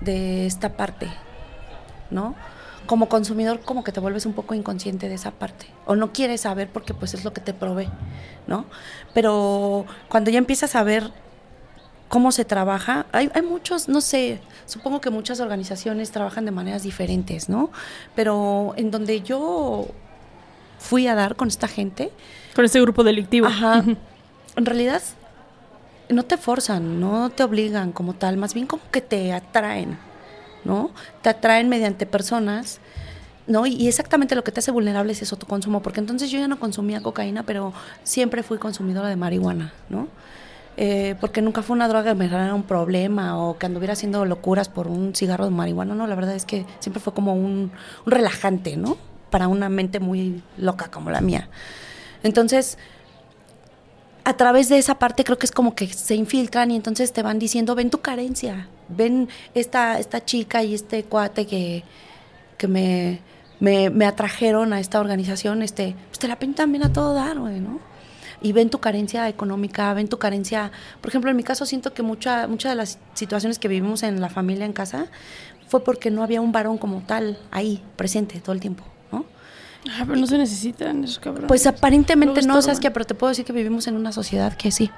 [0.00, 1.08] de esta parte,
[2.10, 2.34] ¿no?
[2.86, 6.42] Como consumidor como que te vuelves un poco inconsciente de esa parte o no quieres
[6.42, 7.88] saber porque pues es lo que te provee,
[8.46, 8.66] ¿no?
[9.14, 11.10] Pero cuando ya empiezas a ver
[12.08, 16.82] cómo se trabaja, hay, hay muchos, no sé, supongo que muchas organizaciones trabajan de maneras
[16.82, 17.70] diferentes, ¿no?
[18.14, 19.88] Pero en donde yo
[20.78, 22.12] fui a dar con esta gente,
[22.54, 23.46] Con este grupo delictivo.
[23.46, 23.84] Ajá.
[24.56, 25.02] En realidad
[26.08, 29.98] no te forzan, no te obligan como tal, más bien como que te atraen,
[30.64, 30.90] ¿no?
[31.22, 32.80] Te atraen mediante personas,
[33.46, 33.66] ¿no?
[33.66, 36.48] Y exactamente lo que te hace vulnerable es eso, tu consumo, porque entonces yo ya
[36.48, 40.08] no consumía cocaína, pero siempre fui consumidora de marihuana, ¿no?
[40.76, 44.24] Eh, porque nunca fue una droga que me generara un problema o que anduviera haciendo
[44.24, 47.70] locuras por un cigarro de marihuana, no, la verdad es que siempre fue como un,
[48.04, 48.98] un relajante, ¿no?
[49.30, 51.48] Para una mente muy loca como la mía.
[52.24, 52.78] Entonces,
[54.24, 57.22] a través de esa parte creo que es como que se infiltran y entonces te
[57.22, 61.84] van diciendo, ven tu carencia, ven esta, esta chica y este cuate que,
[62.56, 63.20] que me,
[63.60, 67.38] me, me atrajeron a esta organización, este, pues te la pintan bien a todo dar,
[67.38, 67.78] güey, ¿no?
[68.40, 70.72] Y ven tu carencia económica, ven tu carencia,
[71.02, 74.22] por ejemplo, en mi caso siento que mucha, muchas de las situaciones que vivimos en
[74.22, 75.08] la familia en casa
[75.68, 78.93] fue porque no había un varón como tal ahí, presente todo el tiempo.
[79.90, 81.48] Ah, pero no se necesitan esos cabrones.
[81.48, 82.74] Pues aparentemente Luego no, estorban.
[82.76, 84.90] Saskia, pero te puedo decir que vivimos en una sociedad que sí.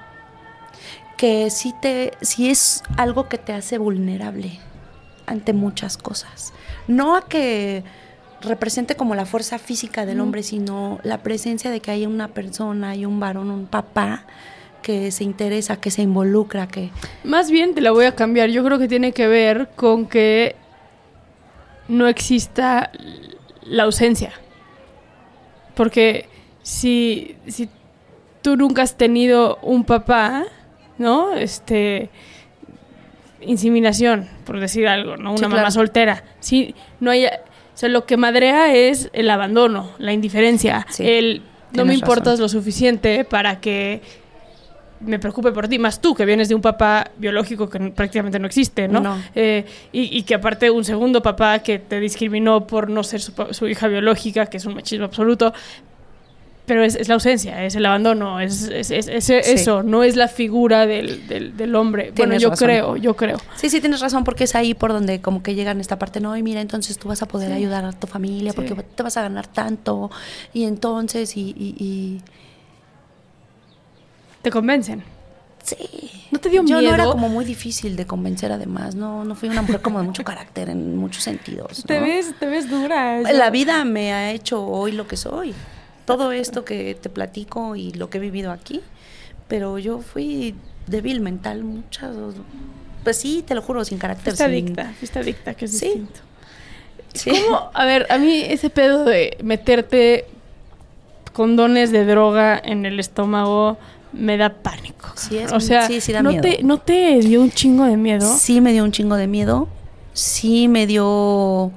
[1.16, 4.61] Que sí te, sí es algo que te hace vulnerable
[5.26, 6.53] ante muchas cosas.
[6.87, 7.82] No a que
[8.43, 12.91] represente como la fuerza física del hombre, sino la presencia de que hay una persona,
[12.91, 14.24] hay un varón, un papá
[14.82, 16.91] que se interesa, que se involucra, que
[17.24, 18.51] Más bien te la voy a cambiar.
[18.51, 20.55] Yo creo que tiene que ver con que
[21.89, 22.93] no exista
[23.64, 24.32] la ausencia.
[25.77, 26.29] Porque
[26.62, 27.68] si, si
[28.43, 30.45] tú nunca has tenido un papá,
[30.99, 31.35] ¿no?
[31.35, 32.11] Este
[33.41, 35.31] inseminación, por decir algo, ¿no?
[35.31, 35.70] Una Sí, mamá claro.
[35.70, 36.24] soltera.
[36.41, 41.43] Sí, no hay o sea, lo que madrea es el abandono, la indiferencia, Sí, el
[41.72, 42.41] no me importas razón.
[42.41, 44.01] lo suficiente para que
[45.01, 48.47] me preocupe por ti, más tú que vienes de un papá biológico que prácticamente no
[48.47, 49.01] existe, ¿no?
[49.01, 49.18] No.
[49.34, 53.32] Eh, y, y que aparte un segundo papá que te discriminó por no ser su,
[53.51, 55.53] su hija biológica, que es un machismo absoluto,
[56.64, 60.16] pero es, es la ausencia, es el abandono, es, es- es- es eso, no es
[60.16, 62.05] la figura del, del- del hombre.
[62.07, 62.66] bueno, Tienes yo razón.
[62.66, 63.36] creo, yo creo.
[63.55, 66.36] Sí, sí, tienes razón, porque es ahí por donde como que llegan esta parte, no,
[66.36, 67.55] y mira, entonces tú vas a poder Sí.
[67.55, 68.57] ayudar a tu familia Sí.
[68.57, 70.11] porque te vas a ganar tanto,
[70.53, 72.20] y entonces, y, y, y-
[74.47, 75.03] Te convencen.
[75.64, 75.76] sí.
[76.30, 76.82] ¿No te dio Yo miedo?
[76.82, 80.05] no era como muy difícil de convencer además, no, no fui una mujer como de
[80.05, 81.82] mucho carácter en muchos sentidos.
[81.84, 83.20] Te ves, te ves dura.
[83.32, 85.53] La vida me ha hecho hoy lo que soy.
[86.05, 88.82] Todo esto que te platico y lo que he vivido aquí.
[89.49, 90.55] Pero yo fui
[90.86, 92.14] débil mental muchas.
[93.03, 94.34] Pues sí, te lo juro, sin carácter.
[94.36, 95.86] Fuiste sin- adicta, fuiste adicta, que es Sí.
[95.86, 96.20] distinto.
[97.14, 97.30] Sí.
[97.47, 97.70] ¿Cómo?
[97.74, 100.26] A ver, a mí ese pedo de meterte
[101.32, 103.78] condones de droga en el estómago
[104.17, 105.09] me da pánico.
[105.14, 106.43] Sí, es o sea, sí, sí da ¿no, miedo.
[106.43, 108.27] Te, ¿no te dio un chingo de miedo?
[108.37, 109.69] Sí me dio un chingo de miedo.
[110.12, 111.73] Sí me dio...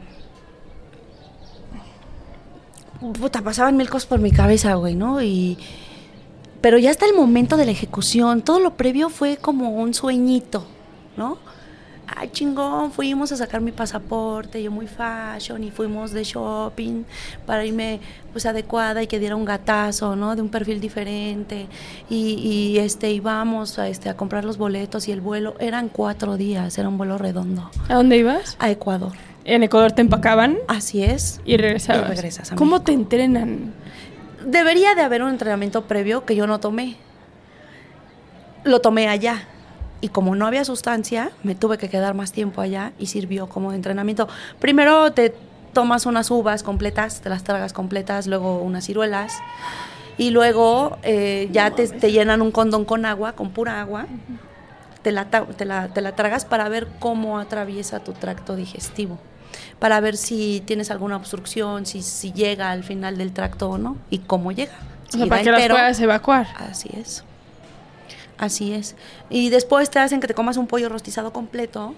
[3.19, 5.21] Puta, pasaban mil cosas por mi cabeza, güey, ¿no?
[5.21, 5.57] Y...
[6.61, 10.65] Pero ya hasta el momento de la ejecución, todo lo previo fue como un sueñito,
[11.15, 11.37] ¿no?
[12.15, 17.03] Ay, chingón, fuimos a sacar mi pasaporte, yo muy fashion, y fuimos de shopping
[17.45, 17.99] para irme
[18.31, 20.35] pues adecuada y que diera un gatazo, ¿no?
[20.35, 21.67] De un perfil diferente.
[22.09, 26.37] Y, y este, íbamos a, este, a comprar los boletos y el vuelo, eran cuatro
[26.37, 28.55] días, era un vuelo redondo, ¿A dónde ibas?
[28.59, 29.11] a Ecuador.
[29.45, 31.41] En Ecuador te empacaban Así es.
[31.45, 32.11] y regresabas.
[32.11, 32.85] Y regresas a ¿Cómo México.
[32.85, 33.73] te entrenan?
[34.45, 36.97] Debería de haber un entrenamiento previo que yo no tomé.
[38.63, 39.43] Lo tomé allá.
[40.01, 43.73] Y como no había sustancia, me tuve que quedar más tiempo allá y sirvió como
[43.73, 44.27] entrenamiento.
[44.59, 45.35] Primero te
[45.73, 49.33] tomas unas uvas completas, te las tragas completas, luego unas ciruelas.
[50.17, 54.05] Y luego eh, ya te, te llenan un condón con agua, con pura agua.
[55.01, 59.17] Te la, te, la, te la tragas para ver cómo atraviesa tu tracto digestivo.
[59.79, 63.97] Para ver si tienes alguna obstrucción, si, si llega al final del tracto o no.
[64.09, 64.73] Y cómo llega.
[65.07, 66.47] O sea, para que las puedas evacuar.
[66.57, 67.23] Así es.
[68.39, 68.95] Así es.
[69.29, 71.93] Y después te hacen que te comas un pollo rostizado completo.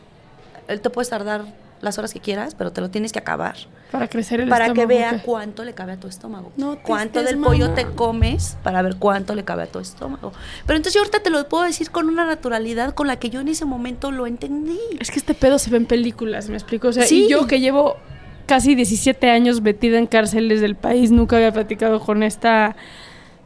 [0.67, 1.45] Él te puedes tardar
[1.81, 3.55] las horas que quieras, pero te lo tienes que acabar.
[3.91, 5.21] Para crecer el para que estómago, vea ¿qué?
[5.25, 6.51] cuánto le cabe a tu estómago.
[6.55, 9.79] No te cuánto estés del pollo te comes para ver cuánto le cabe a tu
[9.79, 10.31] estómago.
[10.65, 13.41] Pero entonces yo ahorita te lo puedo decir con una naturalidad con la que yo
[13.41, 14.79] en ese momento lo entendí.
[14.99, 16.87] Es que este pedo se ve en películas, ¿me explico?
[16.89, 17.25] O sea, Sí.
[17.25, 17.97] y yo que llevo
[18.45, 22.75] casi 17 años metida en cárceles del país, nunca había platicado con esta...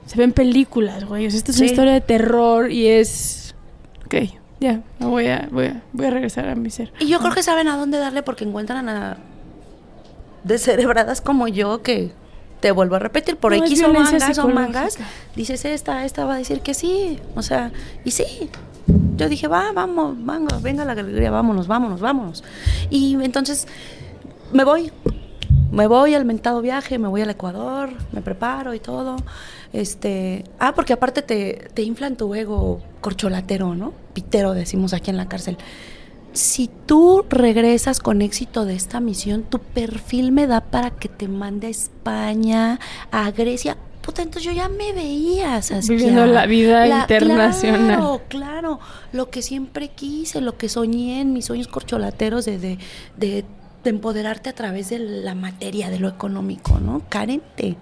[0.06, 1.28] Se ven películas, güey.
[1.28, 1.72] O sea, esta es una Sí.
[1.74, 3.56] historia de terror y es...
[4.06, 4.16] Ok,
[4.60, 6.94] ya, me voy a, voy, a, voy a regresar a mi ser.
[7.00, 9.18] Y yo creo que saben a dónde darle porque encuentran a
[10.44, 12.12] descerebradas como yo que
[12.60, 14.98] te vuelvo a repetir, por No, X o mangas o mangas,
[15.36, 17.72] dices esta, esta va a decir que sí, o sea,
[18.04, 18.50] y sí.
[19.18, 22.44] Yo dije, va, vamos, venga, venga la galería, vámonos, vámonos, vámonos.
[22.90, 23.68] Y entonces
[24.54, 24.92] me voy,
[25.72, 29.16] me voy al mentado viaje, me voy al Ecuador, me preparo y todo.
[29.76, 33.94] Este, ah, porque aparte te, te inflan tu ego corcholatero, ¿no?
[34.14, 35.58] Pitero, decimos aquí en la cárcel.
[36.32, 41.28] Si tú regresas con éxito de esta misión, tu perfil me da para que te
[41.28, 42.80] mande a España,
[43.12, 43.78] a Grecia.
[44.02, 45.96] Puta, entonces yo ya me veía, Saskia.
[45.96, 47.86] Viviendo la vida internacional.
[47.98, 48.80] Claro, claro.
[49.14, 52.78] Lo que siempre quise, lo que soñé en mis sueños corcholateros de, de,
[53.18, 53.46] de-
[53.84, 57.04] de empoderarte a través de la materia, de lo económico, ¿no?
[57.08, 57.76] Carente.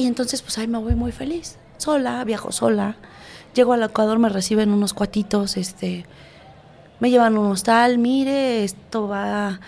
[0.00, 1.58] Y entonces, pues ahí me voy muy feliz.
[1.76, 2.96] Sola, viajo sola.
[3.52, 6.06] Llego al Ecuador, me reciben unos cuatitos, este,
[7.00, 9.60] me llevan a un hostal, mire, esto va,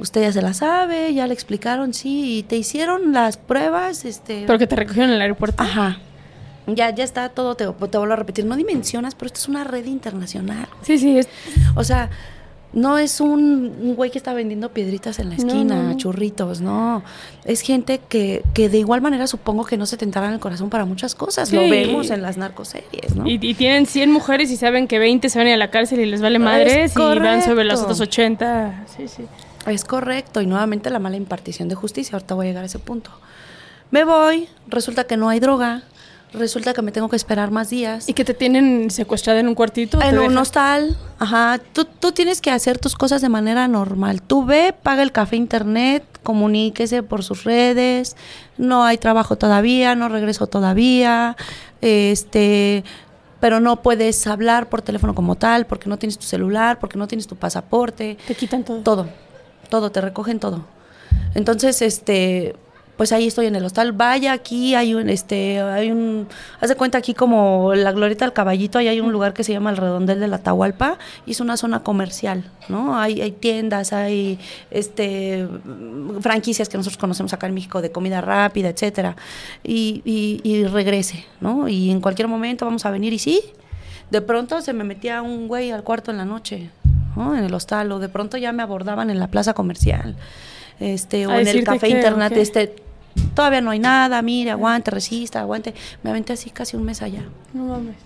[0.00, 4.42] usted ya se la sabe, ya le explicaron, sí, y te hicieron las pruebas, este.
[4.44, 5.62] Pero que te recogieron en el aeropuerto.
[5.62, 5.98] Ajá.
[6.66, 9.62] Ya, ya está todo, te, te vuelvo a repetir, no dimensionas, pero esto es una
[9.62, 10.66] red internacional.
[10.82, 11.28] Sí, sí, es,
[11.76, 12.10] O sea,
[12.76, 15.96] no es un, un güey que está vendiendo piedritas en la esquina, no, no.
[15.96, 17.02] churritos, no.
[17.46, 20.84] Es gente que, que de igual manera supongo que no se tentarán el corazón para
[20.84, 21.50] muchas cosas.
[21.54, 23.26] Lo vemos en las narcoseries, ¿no?
[23.26, 25.70] Y, y tienen 100 mujeres y saben que 20 se van a ir a la
[25.70, 28.84] cárcel y les vale madres y van sobre las otras 80.
[28.94, 29.24] Sí, sí.
[29.66, 32.16] Es correcto, y nuevamente la mala impartición de justicia.
[32.16, 33.10] Ahorita voy a llegar a ese punto.
[33.90, 35.82] Me voy, resulta que no hay droga,
[36.36, 38.08] Resulta que me tengo que esperar más días.
[38.08, 40.00] Y que te tienen secuestrada en un cuartito.
[40.02, 41.58] En un dejan- hostal, ajá.
[41.72, 44.20] Tú, tú tienes que hacer tus cosas de manera normal.
[44.20, 48.16] Tú ve, paga el café internet, comuníquese por sus redes.
[48.58, 51.36] No hay trabajo todavía, no regreso todavía.
[51.80, 52.84] Este,
[53.40, 57.06] pero no puedes hablar por teléfono como tal, porque no tienes tu celular, porque no
[57.08, 58.18] tienes tu pasaporte.
[58.26, 58.82] Te quitan todo.
[58.82, 59.08] Todo,
[59.70, 60.64] todo, te recogen todo.
[61.34, 62.56] Entonces, este,
[62.96, 63.92] pues ahí estoy en el hostal.
[63.92, 66.28] Vaya aquí, hay un, este, hay un,
[66.60, 69.52] haz de cuenta aquí como la glorieta del caballito, ahí hay un lugar que se
[69.52, 72.98] llama el Redondel de la Tahualpa y es una zona comercial, ¿no?
[72.98, 74.38] Hay, hay tiendas, hay,
[74.70, 75.46] este,
[76.20, 79.16] franquicias que nosotros conocemos acá en México de comida rápida, etcétera.
[79.62, 81.68] Y, y, y regrese, ¿no?
[81.68, 83.42] Y en cualquier momento vamos a venir y sí,
[84.10, 86.70] de pronto se me metía un güey al cuarto en la noche,
[87.16, 87.36] ¿no?
[87.36, 90.16] En el hostal, o de pronto ya me abordaban en la plaza comercial,
[90.78, 92.76] este, o A en el café qué, ¿o internet, este,
[93.34, 95.74] todavía no hay nada, mire, aguante, resista, aguante.
[96.02, 97.24] Me aventé así casi un mes allá.
[97.52, 97.96] No mames.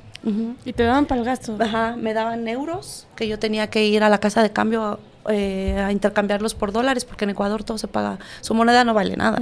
[0.64, 1.56] Y te daban para el gasto.
[1.58, 5.78] Ajá, me daban euros, que yo tenía que ir a la casa de cambio eh,
[5.78, 9.38] a intercambiarlos por dólares, porque en Ecuador todo se paga, su moneda no vale nada.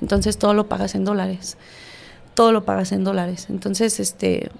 [0.00, 1.56] Entonces todo lo pagas en dólares.
[2.34, 3.46] Todo lo pagas en dólares.
[3.50, 4.50] Entonces, este,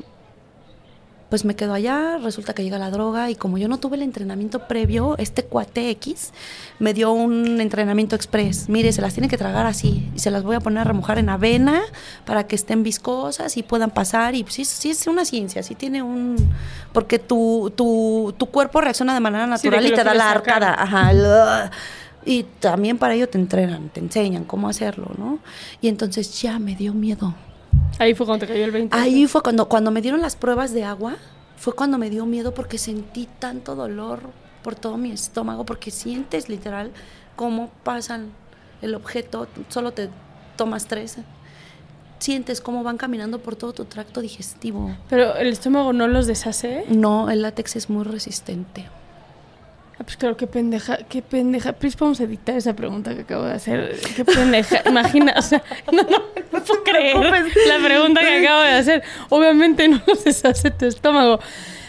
[1.31, 4.03] pues me quedo allá, resulta que llega la droga y como yo no tuve el
[4.03, 6.33] entrenamiento previo, este cuate X
[6.81, 8.69] me dio un entrenamiento express.
[8.69, 11.19] Mire, se las tiene que tragar así y se las voy a poner a remojar
[11.19, 11.83] en avena
[12.27, 14.35] para que estén viscosas y puedan pasar.
[14.35, 16.37] Y sí, sí es una ciencia, sí tiene un...
[16.93, 20.15] Porque tu, tu, tu cuerpo reacciona de manera Sí, de natural que y te da
[20.15, 20.75] la arcada.
[20.77, 21.71] Ajá.
[22.27, 25.39] y también para ello te entrenan, te enseñan cómo hacerlo, ¿no?
[25.81, 27.35] Y entonces ya me dio miedo.
[27.99, 28.97] Ahí fue cuando te cayó el 20.
[28.97, 31.17] Ahí fue cuando, cuando me dieron las pruebas de agua,
[31.57, 34.21] fue cuando me dio miedo porque sentí tanto dolor
[34.63, 36.93] por todo mi estómago, porque sientes literal
[37.37, 38.31] cómo pasan
[38.83, 40.09] el objeto, solo te
[40.57, 41.19] tomas tres,
[42.19, 44.97] sientes cómo van caminando por todo tu tracto digestivo.
[45.09, 46.85] Pero el estómago no los deshace.
[46.89, 48.87] No, el látex es muy resistente.
[50.01, 51.73] Ah, pues claro, qué pendeja, qué pendeja.
[51.75, 54.01] Please, podemos editar esa pregunta que acabo de hacer.
[54.17, 54.81] Qué pendeja.
[54.89, 59.03] Imagina, o sea, no, no, no puedo creer la pregunta que acabo de hacer.
[59.29, 61.39] Obviamente no los deshace tu estómago.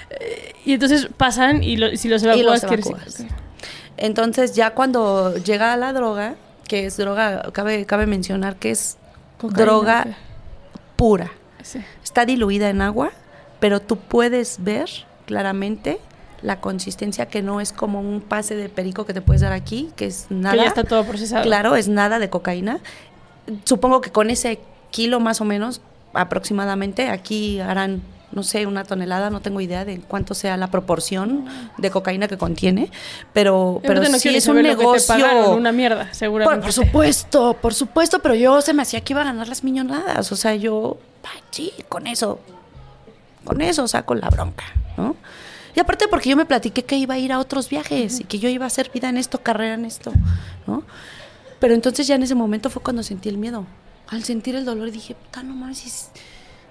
[0.09, 3.25] Eh, Y entonces pasan y lo- si los Y evacúas, los evacúas.
[3.97, 6.35] Entonces ya cuando llega la droga,
[6.67, 8.97] que es droga, cabe, cabe mencionar que es
[9.37, 10.07] Cocaína, droga
[10.97, 11.31] pura.
[11.63, 11.79] Sí.
[12.03, 13.11] Está diluida en agua,
[13.61, 14.89] pero tú puedes ver
[15.25, 15.99] claramente
[16.41, 19.91] la consistencia que no es como un pase de perico que te puedes dar aquí,
[19.95, 20.55] que es nada.
[20.55, 21.43] Que ya está todo procesado.
[21.43, 22.79] Claro, es nada de cocaína.
[23.65, 24.59] Supongo que con ese
[24.91, 25.81] kilo más o menos,
[26.13, 31.45] aproximadamente, aquí harán, no sé, una tonelada, no tengo idea de cuánto sea la proporción
[31.77, 32.91] de cocaína que contiene,
[33.33, 35.07] pero, pero no sí es un negocio.
[35.07, 36.61] pagaron, una mierda, seguramente.
[36.61, 39.63] Por, por supuesto, por supuesto, pero yo se me hacía que iba a ganar las
[39.63, 40.31] millonadas.
[40.31, 40.97] O sea, yo,
[41.51, 42.39] sí, con eso,
[43.43, 44.65] con eso saco la bronca,
[44.97, 45.15] ¿no?
[45.75, 48.39] Y aparte porque yo me platiqué que iba a ir a otros viajes y que
[48.39, 50.11] yo iba a hacer vida en esto, carrera en esto,
[50.67, 50.83] ¿no?
[51.59, 53.65] Pero entonces ya en ese momento fue cuando sentí el miedo.
[54.07, 56.05] Al sentir el dolor dije, puta, no mames, y si,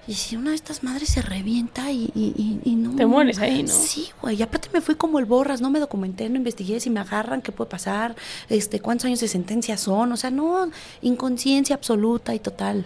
[0.07, 2.95] y si una de estas madres se revienta y, y, y- y no...
[2.95, 3.69] Te mueres ahí, ¿no?
[3.69, 4.35] Sí, güey.
[4.37, 7.41] Y aparte me fui como el borras, no me documenté, no investigué si me agarran,
[7.41, 8.15] qué puede pasar,
[8.49, 10.11] este, cuántos años de sentencia son.
[10.11, 10.69] O sea, no,
[11.01, 12.85] inconsciencia absoluta y total.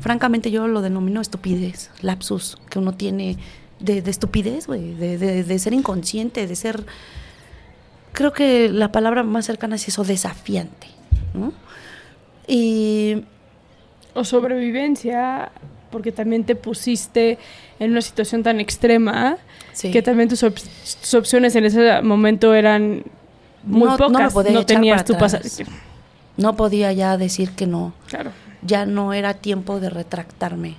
[0.00, 3.38] Francamente, yo lo denomino estupidez, lapsus, que uno tiene
[3.84, 6.84] de, de estupidez, güey, de, de- de ser inconsciente, de ser.
[8.12, 10.86] Creo que la palabra más cercana es eso, desafiante,
[11.34, 11.52] ¿no?
[12.46, 13.24] Y
[14.14, 15.50] O sobrevivencia,
[15.90, 17.38] porque también te pusiste
[17.80, 19.38] en una situación tan extrema
[19.72, 19.90] Sí.
[19.90, 20.54] que también tus, op-
[21.00, 23.02] tus opciones en ese momento eran
[23.64, 24.46] muy No- no me pocas.
[24.46, 25.64] echar tenías tu pasaje.
[26.36, 27.92] no podía ya decir que no.
[28.08, 28.30] Claro.
[28.62, 30.76] ya no era tiempo de retractarme.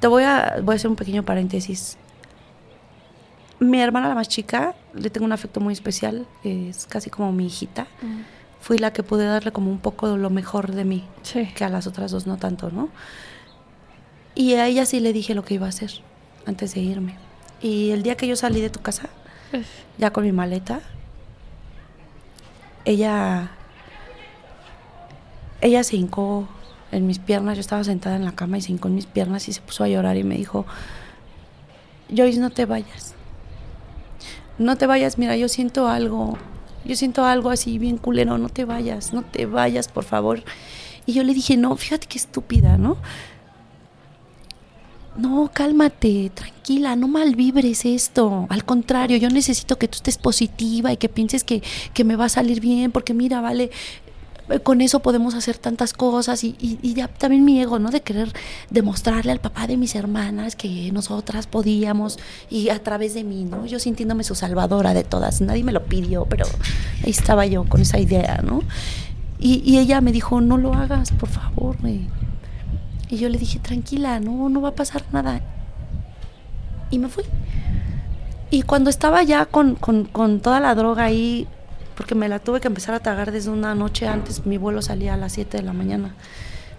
[0.00, 1.96] Te voy a, voy a hacer un pequeño paréntesis.
[3.60, 7.46] Mi hermana, la más chica, le tengo un afecto muy especial, es casi como mi
[7.46, 7.86] hijita.
[8.60, 11.46] Fui la que pude darle como un poco de lo mejor de mí, Sí.
[11.54, 12.88] que a las otras dos no tanto, ¿no?
[14.34, 15.90] Y a ella sí le dije lo que iba a hacer
[16.46, 17.16] antes de irme.
[17.60, 19.08] Y el día que yo salí de tu casa,
[19.98, 20.80] ya con mi maleta,
[22.84, 23.50] ella
[25.60, 26.46] ella se hincó
[26.92, 29.48] en mis piernas, yo estaba sentada en la cama y se hincó en mis piernas
[29.48, 30.66] y se puso a llorar y me dijo,
[32.14, 33.13] Joyce, no te vayas.
[34.58, 36.38] No te vayas, mira, yo siento algo,
[36.84, 40.42] yo siento algo así bien culero, no te vayas, no te vayas, por favor.
[41.06, 42.96] Y yo le dije, no, fíjate qué estúpida, ¿no?
[45.16, 48.46] No, cálmate, tranquila, no malvibres esto.
[48.48, 52.24] Al contrario, yo necesito que tú estés positiva y que pienses que, que me va
[52.24, 53.70] a salir bien, porque mira, vale,
[54.62, 57.90] con eso podemos hacer tantas cosas y, ya también mi ego, ¿no?
[57.90, 58.32] De querer
[58.70, 62.18] demostrarle al papá de mis hermanas que nosotras podíamos
[62.50, 63.64] y a través de mí, ¿no?
[63.66, 65.40] Yo sintiéndome su salvadora de todas.
[65.40, 66.46] Nadie me lo pidió, pero
[67.02, 68.62] ahí estaba yo con esa idea, ¿no?
[69.38, 71.76] Y, ella me dijo, no lo hagas, por favor.
[71.80, 72.08] güey".
[73.10, 75.40] Y yo le dije, tranquila, no, no va a pasar nada.
[76.90, 77.24] Y me fui.
[78.50, 81.46] Y cuando estaba ya con, con- con toda la droga ahí,
[81.96, 85.14] porque me la tuve que empezar a tragar desde una noche antes, mi vuelo salía
[85.14, 86.14] a las 7 de la mañana.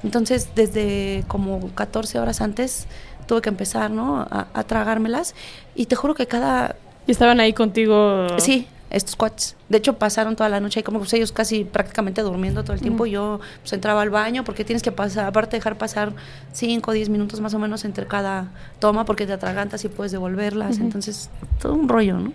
[0.03, 2.87] Entonces, desde como 14 horas antes,
[3.27, 4.21] tuve que empezar, ¿no?
[4.29, 5.33] A, a tragármelas.
[5.73, 6.75] Y te juro que cada...
[7.07, 8.27] Y estaban ahí contigo.
[8.37, 9.55] Sí, estos cuates.
[9.67, 12.81] De hecho, pasaron toda la noche ahí como pues, ellos casi prácticamente durmiendo todo el
[12.81, 13.05] tiempo.
[13.05, 16.13] Yo pues, entraba al baño porque tienes que pasar, aparte dejar pasar
[16.53, 20.11] 5 o 10 minutos más o menos entre cada toma porque te atragantas y puedes
[20.11, 20.77] devolverlas.
[20.77, 21.29] Entonces,
[21.61, 22.31] todo un rollo, ¿no?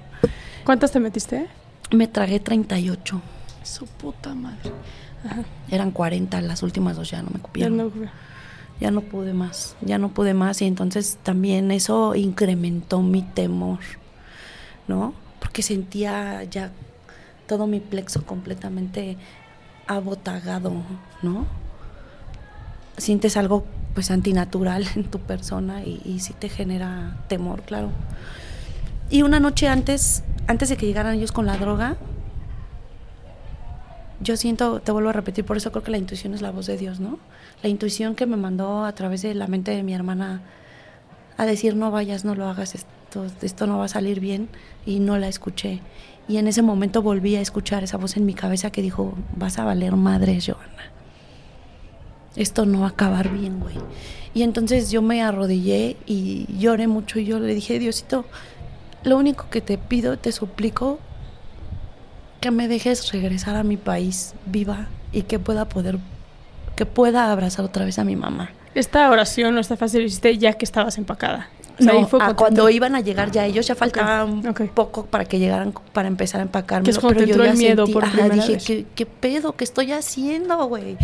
[0.64, 1.48] ¿Cuántas te metiste?
[1.92, 3.20] Me tragué 38.
[3.62, 4.70] Su puta madre.
[5.70, 7.76] Eran 40, las últimas dos ya no me Ya cupieron.
[7.76, 7.90] no-
[8.80, 13.80] ya no pude más, ya no pude más y entonces también eso incrementó mi temor,
[14.88, 15.12] ¿no?
[15.38, 16.70] Porque sentía ya
[17.46, 19.18] todo mi plexo completamente
[19.86, 20.72] abotagado,
[21.20, 21.44] ¿no?
[22.96, 27.90] Sientes algo pues antinatural en tu persona y, y sí te genera temor, claro.
[29.10, 31.96] Y una noche antes, antes de que llegaran ellos con la droga,
[34.20, 36.66] yo siento, te vuelvo a repetir, por eso creo que la intuición es la voz
[36.66, 37.20] de Dios, ¿no?
[37.62, 40.42] La intuición que me mandó a través de la mente de mi hermana
[41.36, 44.48] a decir no vayas, no lo hagas, esto, no va a salir bien,
[44.84, 45.82] y no la escuché.
[46.26, 49.56] Y en ese momento volví a escuchar esa voz en mi cabeza que dijo, vas
[49.60, 50.90] a valer madre, Joana.
[52.34, 53.76] Esto no va a acabar bien, güey.
[54.34, 58.24] Y entonces yo me arrodillé y lloré mucho y yo le dije, Diosito,
[59.04, 60.98] lo único que te pido, te suplico,
[62.40, 65.98] que me dejes regresar a mi país viva y que pueda poder
[66.76, 68.50] que pueda abrazar otra vez a mi mamá.
[68.74, 71.50] Esta oración o esta frase lo hiciste ya que estabas empacada.
[71.78, 74.42] O sea, No, a cuando iban a llegar ya ellos ya faltaba un
[74.74, 76.84] poco para que llegaran para empezar a empacarme.
[76.84, 78.64] Que es entró el miedo por primera dije, vez.
[78.64, 79.56] ¿qué, qué pedo?
[79.56, 80.96] ¿Qué estoy haciendo, güey?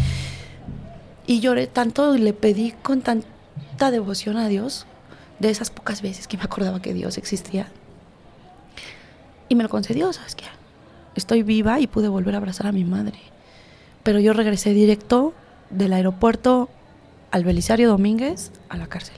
[1.26, 4.86] Y lloré tanto y le pedí con tanta devoción a Dios,
[5.38, 7.68] de esas pocas veces que me acordaba que Dios existía.
[9.48, 10.44] Y me lo concedió, ¿sabes qué?
[11.14, 13.18] Estoy viva y pude volver a abrazar a mi madre.
[14.02, 15.34] Pero yo regresé directo
[15.70, 16.68] del aeropuerto
[17.30, 19.16] al Belisario Domínguez a la cárcel.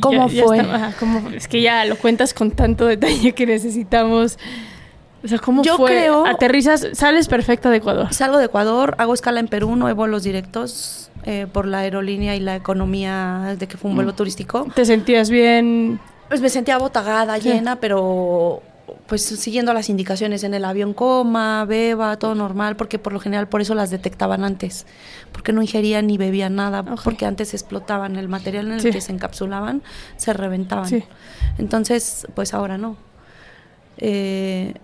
[0.00, 0.58] ¿Cómo Ya- fue?
[0.58, 4.38] está- ajá, ¿cómo- es que ya lo cuentas con tanto detalle que necesitamos.
[5.24, 5.90] O sea, ¿cómo Yo fue?
[5.90, 8.12] creo- Aterrizas, sales perfecta de Ecuador.
[8.12, 12.36] Salgo de Ecuador, hago escala en Perú, no hay vuelos directos eh, por la aerolínea
[12.36, 14.66] y la economía de que fue un vuelo turístico.
[14.76, 15.98] ¿Te sentías bien?
[16.28, 18.62] Pues me sentía botagada, llena, pero
[19.06, 23.48] pues siguiendo las indicaciones en el avión coma, beba, todo normal, porque por lo general
[23.48, 24.86] por eso las detectaban antes,
[25.32, 28.90] porque no ingerían ni bebían nada, porque antes explotaban el material en el Sí.
[28.90, 29.82] que se encapsulaban,
[30.16, 30.88] se reventaban.
[30.88, 31.04] Sí.
[31.58, 32.96] Entonces, pues ahora no.
[33.98, 34.74] Eh,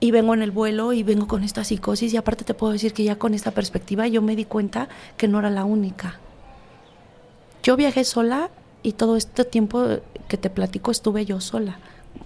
[0.00, 2.92] y vengo en el vuelo y vengo con esta psicosis y aparte te puedo decir
[2.92, 6.20] que ya con esta perspectiva yo me di cuenta que no era la única.
[7.62, 8.50] Yo viajé sola
[8.86, 9.84] y todo este tiempo
[10.28, 11.80] que te platico estuve yo sola.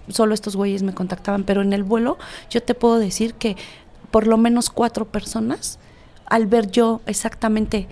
[0.09, 2.19] Solo estos güeyes me contactaban, pero en el vuelo
[2.51, 3.57] yo te puedo decir que
[4.11, 5.79] por lo menos cuatro personas,
[6.27, 7.87] al ver yo exactamente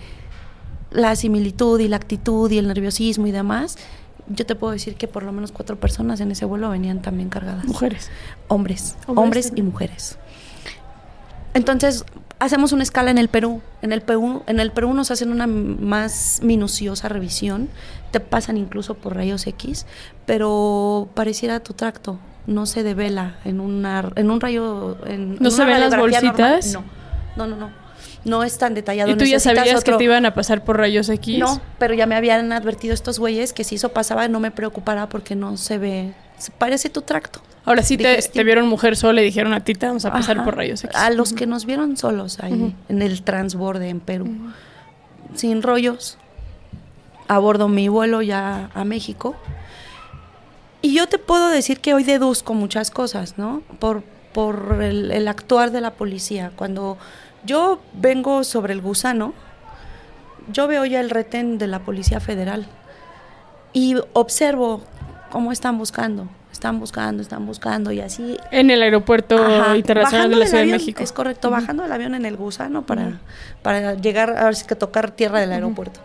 [0.92, 3.80] la similitud y la actitud y el nerviosismo y demás,
[4.28, 7.30] yo te puedo decir que por lo menos cuatro personas en ese vuelo venían también
[7.30, 7.66] cargadas.
[7.66, 8.12] Mujeres.
[8.50, 10.20] Hombres, Hombres hombres, y mujeres.
[11.56, 12.06] Entonces,
[12.40, 13.62] hacemos una escala en el Perú.
[13.82, 17.70] En el Perú, en el Perú nos hacen una más minuciosa revisión.
[18.12, 19.86] Te pasan incluso por rayos X,
[20.26, 22.20] pero pareciera tu tracto.
[22.48, 24.98] No se devela en, una, en un rayo.
[25.06, 26.12] En, ¿No en se ven las normal.
[26.12, 26.74] bolsitas?
[26.74, 26.84] No,
[27.36, 27.90] no, no, no.
[28.26, 29.12] No es tan detallado.
[29.12, 31.40] ¿Y tú ya sabías que te iban a pasar por rayos X?
[31.40, 35.08] no, pero ya me habían advertido estos güeyes que si eso pasaba no me preocupara
[35.08, 36.14] porque no se ve,
[36.58, 37.42] parece tu tracto.
[37.66, 40.46] Ahora sí te, vieron mujer sola y dijeron a ti te vamos a pasar Ajá.
[40.46, 40.96] por rayos X.
[40.96, 44.28] A los que nos vieron solos ahí en el transborde en Perú,
[45.36, 46.18] sin rollos,
[47.28, 49.36] abordo mi vuelo ya a México.
[50.82, 53.62] Y yo te puedo decir que hoy deduzco muchas cosas, ¿no?
[53.80, 54.02] Por,
[54.34, 56.52] por el, el actuar de la policía.
[56.56, 56.98] Cuando
[57.46, 59.34] yo vengo sobre el gusano,
[60.52, 62.66] yo veo ya el retén de la Policía Federal
[63.74, 64.82] y observo
[65.30, 66.28] cómo están buscando.
[66.52, 70.72] Están buscando, están buscando y así En el aeropuerto Ajá, internacional de la Ciudad de
[70.72, 71.04] México.
[71.04, 73.20] Es correcto, bajando del avión en el gusano para,
[73.62, 76.00] para llegar, a ver si que tocar tierra del aeropuerto.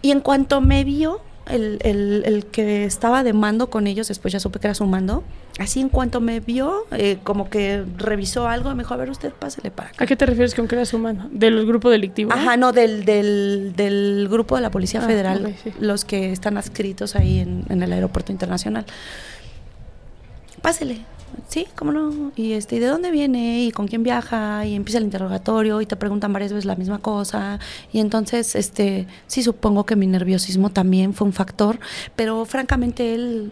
[0.00, 4.32] Y en cuanto me vio, el, el- el que estaba de mando con ellos, después
[4.32, 5.22] ya supe que era su mando,
[5.58, 9.32] así en cuanto me vio, eh, como que revisó algo, me dijo, a ver, usted
[9.32, 10.04] pásele para acá.
[10.04, 11.28] ¿A qué te refieres con que eras humano?
[11.30, 12.32] ¿Del grupo delictivo?
[12.32, 15.72] Ajá, no, del, del, del grupo de la Policía Ah, Federal, sí.
[15.78, 18.86] los que están adscritos ahí en, en el aeropuerto internacional.
[20.62, 20.98] Pásele,
[21.48, 22.30] sí, cómo no.
[22.36, 23.64] Y este, ¿y de dónde viene?
[23.64, 24.64] ¿Y con quién viaja?
[24.64, 27.58] Y empieza el interrogatorio y te preguntan varias veces la misma cosa.
[27.92, 31.80] Y entonces, este, sí, supongo que mi nerviosismo también fue un factor,
[32.14, 33.50] pero francamente él,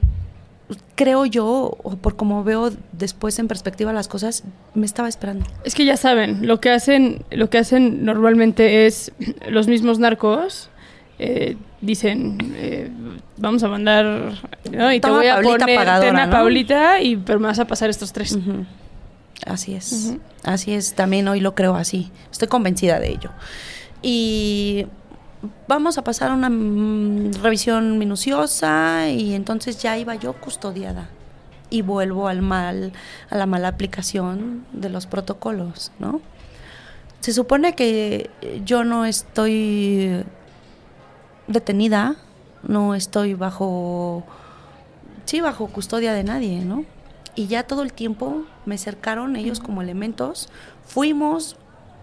[0.95, 4.45] creo yo, o por como veo después en perspectiva las cosas,
[4.75, 5.47] me estaba esperando.
[5.65, 9.13] Es que ya saben, lo que hacen, lo que hacen normalmente es
[9.49, 10.71] los mismos narcos
[11.23, 12.91] eh, dicen eh,
[13.37, 14.33] vamos a mandar
[14.73, 14.91] ¿no?
[14.91, 16.33] y te Toma voy a Pablita poner pagadora, ¿no?
[16.33, 18.39] Pablita y pero me vas a pasar estos tres.
[19.45, 20.15] Así es.
[20.45, 22.11] Así es, también hoy lo creo así.
[22.33, 23.31] Estoy convencida de ello.
[24.03, 24.87] Y
[25.69, 31.09] vamos a pasar una mm, revisión minuciosa y entonces ya iba yo custodiada.
[31.71, 32.93] Y vuelvo al mal,
[33.31, 36.21] a la mala aplicación de los protocolos, ¿no?
[37.21, 38.31] Se supone que
[38.65, 40.25] yo no estoy
[41.47, 42.17] detenida,
[42.63, 44.25] no estoy bajo
[45.31, 46.85] sí, bajo custodia de nadie, ¿no?
[47.37, 50.49] Y ya todo el tiempo me cercaron ellos como elementos.
[50.85, 51.57] Fuimos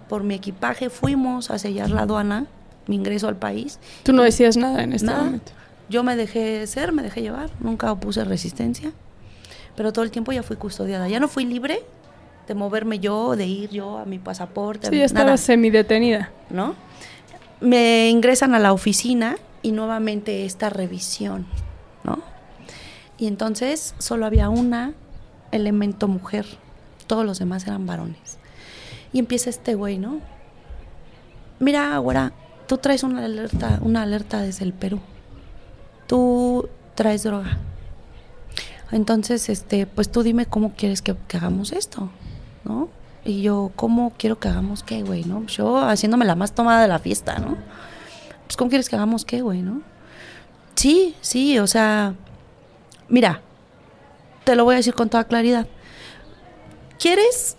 [0.07, 2.47] por mi equipaje, fuimos a sellar la aduana,
[2.87, 3.79] mi ingreso al país.
[4.03, 5.23] Tú no decías nada en este Nada.
[5.23, 5.51] momento.
[5.89, 8.91] Yo me dejé ser, me dejé llevar, nunca opuse resistencia,
[9.75, 11.07] pero todo el tiempo ya fui custodiada.
[11.07, 11.81] Ya no fui libre
[12.47, 15.19] de moverme yo, de ir yo a mi pasaporte, Sí, mi- ya nada.
[15.21, 16.31] estabas semidetenida.
[16.49, 16.75] ¿no?
[17.61, 21.45] Me ingresan a la oficina y nuevamente esta revisión,
[22.03, 22.19] ¿no?
[23.17, 24.93] Y entonces solo había una
[25.51, 26.45] elemento mujer,
[27.07, 28.37] todos los demás eran varones.
[29.13, 30.19] Y empieza este güey, ¿no?
[31.59, 32.33] Mira, güera,
[32.67, 34.99] tú traes una alerta, una alerta desde el Perú.
[36.05, 37.57] Tú traes droga.
[38.91, 42.09] Entonces, este, pues tú dime cómo quieres que, hagamos esto,
[42.63, 42.89] ¿no?
[43.25, 45.45] Y yo, ¿cómo quiero que hagamos qué, güey, no?
[45.47, 47.57] Yo haciéndome la más tomada de la fiesta, ¿no?
[48.45, 49.81] Pues, ¿cómo quieres que hagamos qué, güey, no?
[50.75, 52.13] Sí, sí, o sea,
[53.09, 53.41] mira,
[54.45, 55.67] te lo voy a decir con toda claridad.
[56.99, 57.57] ¿Quieres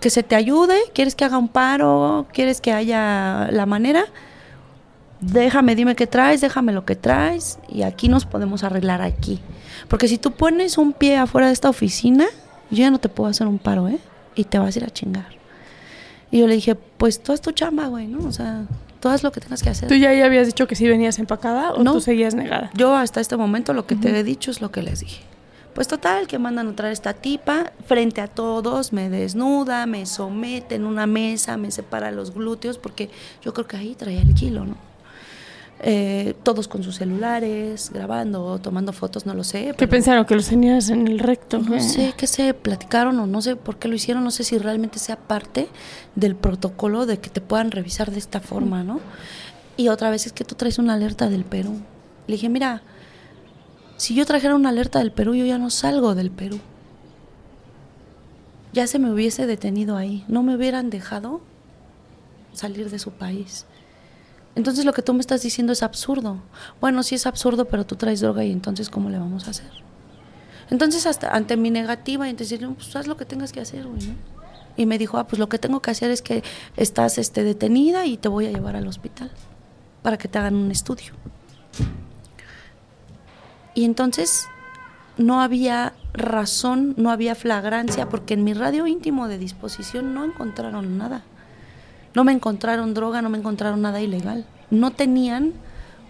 [0.00, 0.76] que se te ayude?
[0.92, 2.26] ¿Quieres que haga un paro?
[2.32, 4.06] ¿Quieres que haya la manera?
[5.32, 9.40] Déjame, dime qué traes, déjame lo que traes y aquí nos podemos arreglar aquí.
[9.88, 12.26] Porque si tú pones un pie afuera de esta oficina,
[12.70, 13.98] yo ya no te puedo hacer un paro, ¿eh?
[14.34, 15.26] Y te vas a ir a chingar.
[16.30, 18.26] Y yo le dije, pues tú haz tu chamba, güey, ¿no?
[18.26, 18.64] O sea,
[19.00, 19.88] tú haz lo que tengas que hacer.
[19.88, 21.92] ¿Tú ya, ya habías dicho que sí venías empacada o No.
[21.92, 22.70] tú seguías negada?
[22.74, 25.22] Yo hasta este momento lo que te he dicho es lo que les dije.
[25.74, 30.76] Pues total, que mandan a traer esta tipa frente a todos, me desnuda, me somete
[30.76, 33.10] en una mesa, me separa los glúteos, porque
[33.42, 34.76] yo creo que ahí traía el kilo, ¿no?
[35.80, 39.66] Eh, todos con sus celulares, grabando, tomando fotos, no lo sé.
[39.66, 40.24] ¿Qué pero- pensaron?
[40.24, 41.58] ¿Que los tenías en el recto?
[41.58, 41.80] no ¿Qué?
[41.80, 44.98] sé qué se platicaron o no sé por qué lo hicieron, no sé si realmente
[44.98, 45.68] sea parte
[46.14, 49.00] del protocolo de que te puedan revisar de esta forma, ¿no?
[49.76, 51.80] Y otra vez es que tú traes una alerta del Perú.
[52.28, 52.82] Le dije, mira,
[53.96, 56.60] si yo trajera una alerta del Perú, yo ya no salgo del Perú.
[58.72, 61.40] Ya se me hubiese detenido ahí, no me hubieran dejado
[62.52, 63.66] salir de su país.
[64.56, 66.38] Entonces lo que tú me estás diciendo es absurdo.
[66.80, 69.84] Bueno, sí es absurdo, pero tú traes droga y entonces ¿cómo le vamos a hacer?
[70.70, 73.86] Entonces, hasta ante mi negativa, entonces, pues haz lo que tengas que hacer.
[74.76, 76.42] Y me dijo, ah, pues lo que tengo que hacer es que
[76.76, 79.30] estás este, detenida y te voy a llevar al hospital
[80.02, 81.12] para que te hagan un estudio.
[83.74, 84.48] Y entonces
[85.16, 90.96] no había razón, no había flagrancia, porque en mi radio íntimo de disposición no encontraron
[90.98, 91.22] nada.
[92.14, 94.46] No me encontraron droga, no me encontraron nada ilegal.
[94.70, 95.52] No tenían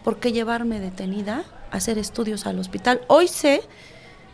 [0.04, 3.00] por qué llevarme detenida a hacer estudios al hospital.
[3.08, 3.62] Hoy sé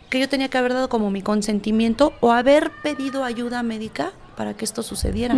[0.09, 4.53] que yo tenía que haber dado como mi consentimiento o haber pedido ayuda médica para
[4.55, 5.35] que esto sucediera.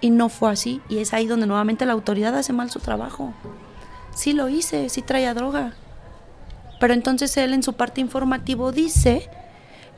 [0.00, 0.82] Y no fue así.
[0.90, 3.32] Y es ahí donde nuevamente la autoridad hace mal su trabajo.
[4.14, 5.72] Sí lo hice, sí traía droga.
[6.78, 9.30] Pero entonces él en su parte informativo dice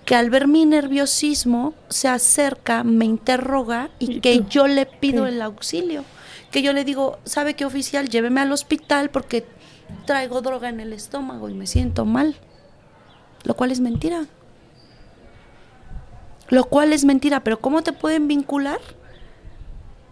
[0.05, 4.49] que al ver mi nerviosismo se acerca, me interroga y, ¿Y que tú?
[4.49, 5.31] yo le pido ¿Qué?
[5.31, 6.05] el auxilio.
[6.51, 8.09] Que yo le digo, ¿sabe qué oficial?
[8.09, 9.47] Lléveme al hospital porque
[10.07, 12.37] traigo droga en el estómago y me siento mal.
[13.45, 14.27] Lo cual es mentira.
[16.49, 18.81] Lo cual es mentira, pero ¿cómo te pueden vincular?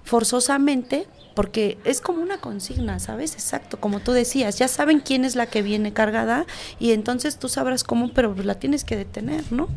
[0.05, 1.07] Forzosamente,
[1.39, 3.35] porque es como una consigna, ¿sabes?
[3.35, 6.47] Exacto, como tú decías, ya saben quién es la que viene cargada
[6.81, 9.69] y entonces tú sabrás cómo, pero la tienes que detener, ¿no?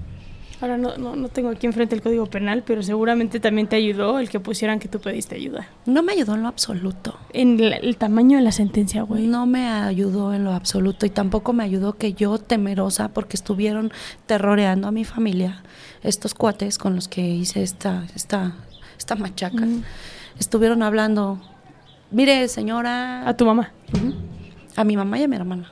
[0.59, 4.17] Ahora no, no, no tengo aquí enfrente el código penal, pero seguramente también te ayudó
[4.17, 5.69] el que pusieran que tú pediste ayuda.
[5.85, 7.19] No me ayudó en lo absoluto.
[7.31, 9.27] En el tamaño de la sentencia, güey.
[9.27, 13.91] No me ayudó en lo absoluto y tampoco me ayudó que yo temerosa porque estuvieron
[14.25, 15.61] terroreando a mi familia,
[16.01, 18.55] estos cuates con los que hice esta, esta,
[18.97, 19.67] esta machaca,
[20.39, 21.39] estuvieron hablando,
[22.11, 23.71] mire señora, A tu mamá.
[24.75, 25.71] A mi mamá y a mi hermana,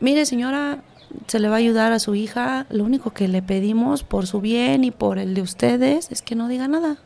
[0.00, 0.82] mire señora,
[1.26, 4.40] se le va a ayudar a su hija, lo único que le pedimos por su
[4.40, 6.98] bien y por el de ustedes es que no diga nada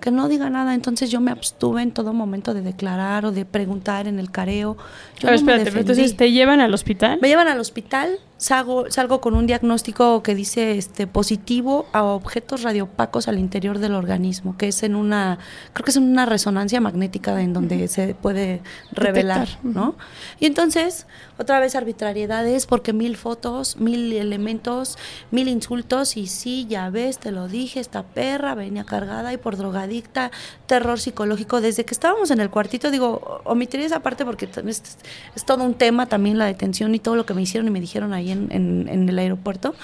[0.00, 0.74] que no diga nada.
[0.74, 4.76] Entonces yo me abstuve en todo momento de declarar o de preguntar en el careo.
[5.20, 7.18] Yo a ver, no me espérate, entonces te llevan al hospital.
[7.22, 12.62] Me llevan al hospital, salgo, salgo con un diagnóstico que dice este positivo a objetos
[12.62, 15.38] radiopacos al interior del organismo, que es en una,
[15.74, 18.62] creo que es en una resonancia magnética en donde se puede
[18.92, 19.94] revelar, Detectar, ¿no?
[20.40, 21.06] Y entonces,
[21.38, 24.96] otra vez arbitrariedades, porque mil fotos, mil elementos,
[25.30, 29.58] mil insultos, y sí, ya ves, te lo dije, esta perra venía cargada y por
[29.58, 30.30] drogadicta,
[30.66, 31.60] terror psicológico.
[31.60, 34.96] Desde que estábamos en el cuartito, digo, omitiré esa parte porque es,
[35.34, 37.80] es todo un tema también la detención y todo lo que me hicieron y me
[37.80, 39.74] dijeron ahí en, en- el aeropuerto,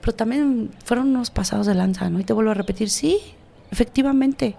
[0.00, 2.20] pero también fueron unos pasados de lanza, ¿no?
[2.20, 3.18] Y te vuelvo a repetir, sí,
[3.70, 4.56] efectivamente,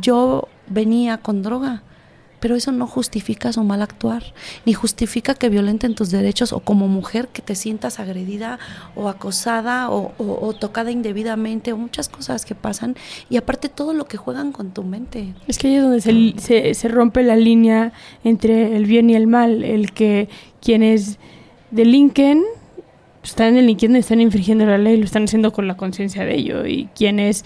[0.00, 1.82] yo venía con droga,
[2.40, 4.22] pero eso no justifica su mal actuar,
[4.66, 8.58] ni justifica que violenten tus derechos o como mujer que te sientas agredida
[8.94, 12.94] o acosada o, tocada indebidamente o muchas cosas que pasan
[13.30, 15.34] y aparte todo lo que juegan con tu mente.
[15.48, 16.00] Es que ahí es donde
[16.40, 17.92] se, se, rompe la línea
[18.22, 19.64] entre el bien y el mal.
[19.64, 20.28] El que
[20.60, 21.18] quienes
[21.70, 22.44] delinquen
[23.22, 26.64] están delinquiendo y están infringiendo la ley, lo están haciendo con la conciencia de ello.
[26.66, 27.44] Y quienes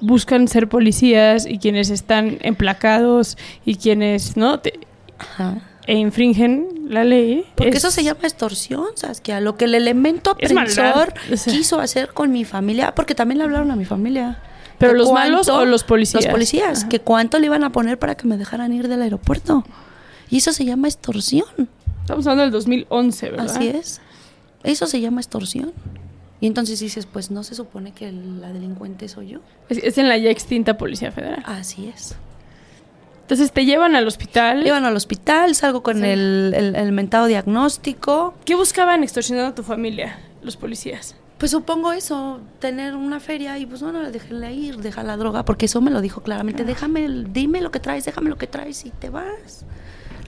[0.00, 4.80] buscan ser policías y quienes están emplacados y quienes no Te-
[5.18, 5.60] Ajá.
[5.86, 7.44] e infringen la ley.
[7.54, 9.40] Porque es- eso se llama extorsión, Saskia.
[9.40, 11.52] Lo que el elemento aprensor o sea.
[11.52, 14.40] quiso hacer con mi familia, porque también le hablaron a mi familia.
[14.78, 16.24] ¿Pero los malos o los policías?
[16.24, 16.88] Los policías, Ajá.
[16.88, 19.64] que cuánto le iban a poner para que me dejaran ir del aeropuerto.
[20.30, 21.46] Y eso se llama extorsión.
[22.08, 23.54] Estamos hablando del 2011, ¿verdad?
[23.54, 24.00] Así es.
[24.64, 25.72] Eso se llama extorsión.
[26.40, 29.40] Y entonces dices, pues no se supone que la delincuente soy yo.
[29.68, 31.42] Es, es en la ya extinta Policía Federal.
[31.44, 32.14] Así es.
[33.22, 34.64] Entonces te llevan al hospital.
[34.64, 36.04] Llevan al hospital, salgo con Sí.
[36.06, 38.32] el, el, el mentado diagnóstico.
[38.46, 41.14] ¿Qué buscaban extorsionando a tu familia, los policías?
[41.36, 45.66] Pues supongo eso, tener una feria y pues bueno, déjenle ir, deja la droga, porque
[45.66, 48.90] eso me lo dijo claramente, déjame, dime lo que traes, déjame lo que traes y
[48.90, 49.64] te vas.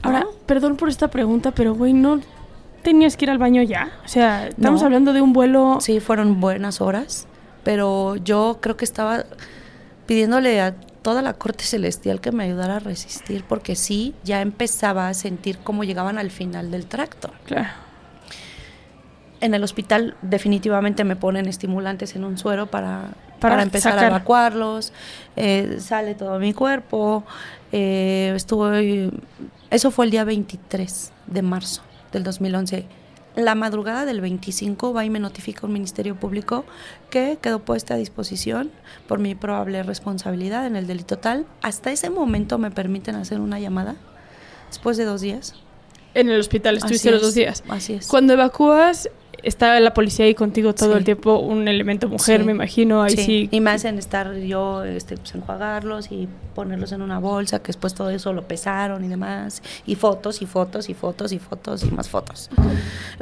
[0.02, 2.20] Ahora, perdón por esta pregunta, pero güey, ¿no
[2.82, 3.90] tenías que ir al baño ya?
[4.04, 4.86] O sea, estamos No.
[4.86, 5.78] hablando de un vuelo...
[5.80, 7.26] Sí, fueron buenas horas,
[7.64, 9.24] pero yo creo que estaba
[10.06, 15.08] pidiéndole a toda la corte celestial que me ayudara a resistir, porque sí, ya empezaba
[15.08, 17.30] a sentir cómo llegaban al final del tracto.
[17.46, 17.68] Claro.
[19.42, 24.04] En el hospital definitivamente me ponen estimulantes en un suero para, Para para, empezar sacar.
[24.04, 24.92] a evacuarlos.
[25.36, 27.24] Eh, sale todo mi cuerpo.
[27.72, 29.10] Eh, estuve,
[29.70, 31.82] eso fue el día 23 de marzo
[32.12, 32.86] del 2011.
[33.36, 36.64] La madrugada del 25 va y me notifica un ministerio público
[37.10, 38.72] que quedó puesta a disposición
[39.06, 41.46] por mi probable responsabilidad en el delito tal.
[41.62, 43.94] Hasta ese momento me permiten hacer una llamada
[44.68, 45.54] después de dos días.
[46.14, 47.64] En el hospital estuviste Así los es, dos días.
[47.68, 48.08] Así es.
[48.08, 49.08] Cuando evacúas,
[49.42, 50.98] estaba la policía ahí contigo todo Sí.
[50.98, 52.46] el tiempo, un elemento mujer, Sí.
[52.46, 53.24] me imagino, ahí sí.
[53.24, 57.68] Sí, Y me hacen estar yo, este, pues enjuagarlos y ponerlos en una bolsa, que
[57.68, 59.62] después todo eso lo pesaron y demás.
[59.86, 62.50] Y fotos y fotos y fotos y fotos y más fotos.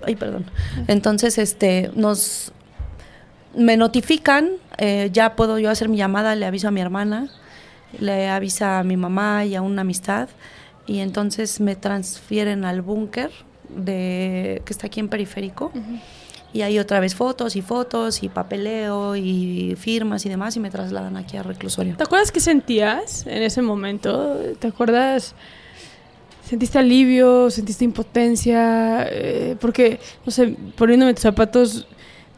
[0.04, 0.44] Ay, perdón.
[0.86, 2.52] Entonces, este, nos,
[3.56, 7.28] me notifican, eh, ya puedo yo hacer mi llamada, le aviso a mi hermana,
[7.98, 10.28] le avisa a mi mamá y a una amistad.
[10.86, 13.30] Y entonces me transfieren al búnker
[13.68, 15.72] de que está aquí en Periférico.
[16.52, 20.70] Y ahí otra vez fotos y fotos y papeleo y firmas y demás y me
[20.70, 21.96] trasladan aquí al reclusorio.
[21.96, 24.34] ¿Te acuerdas qué sentías en ese momento?
[24.58, 25.34] ¿Te acuerdas?
[26.42, 27.50] ¿Sentiste alivio?
[27.50, 29.06] ¿Sentiste impotencia?
[29.10, 31.86] Eh, porque, no sé, poniéndome tus zapatos,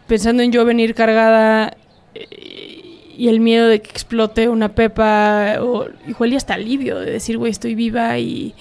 [0.09, 1.77] pensando en yo venir cargada
[2.17, 7.13] eh, y el miedo de que explote una pepa, o igual y hasta alivio de
[7.13, 8.53] decir, güey, estoy viva y,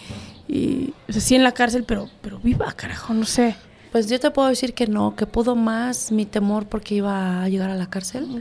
[0.49, 3.55] y, o sea, sí en la cárcel, pero, pero viva, carajo, no sé.
[3.91, 7.49] Pues yo te puedo decir que no, que pudo más mi temor porque iba a
[7.49, 8.39] llegar a la cárcel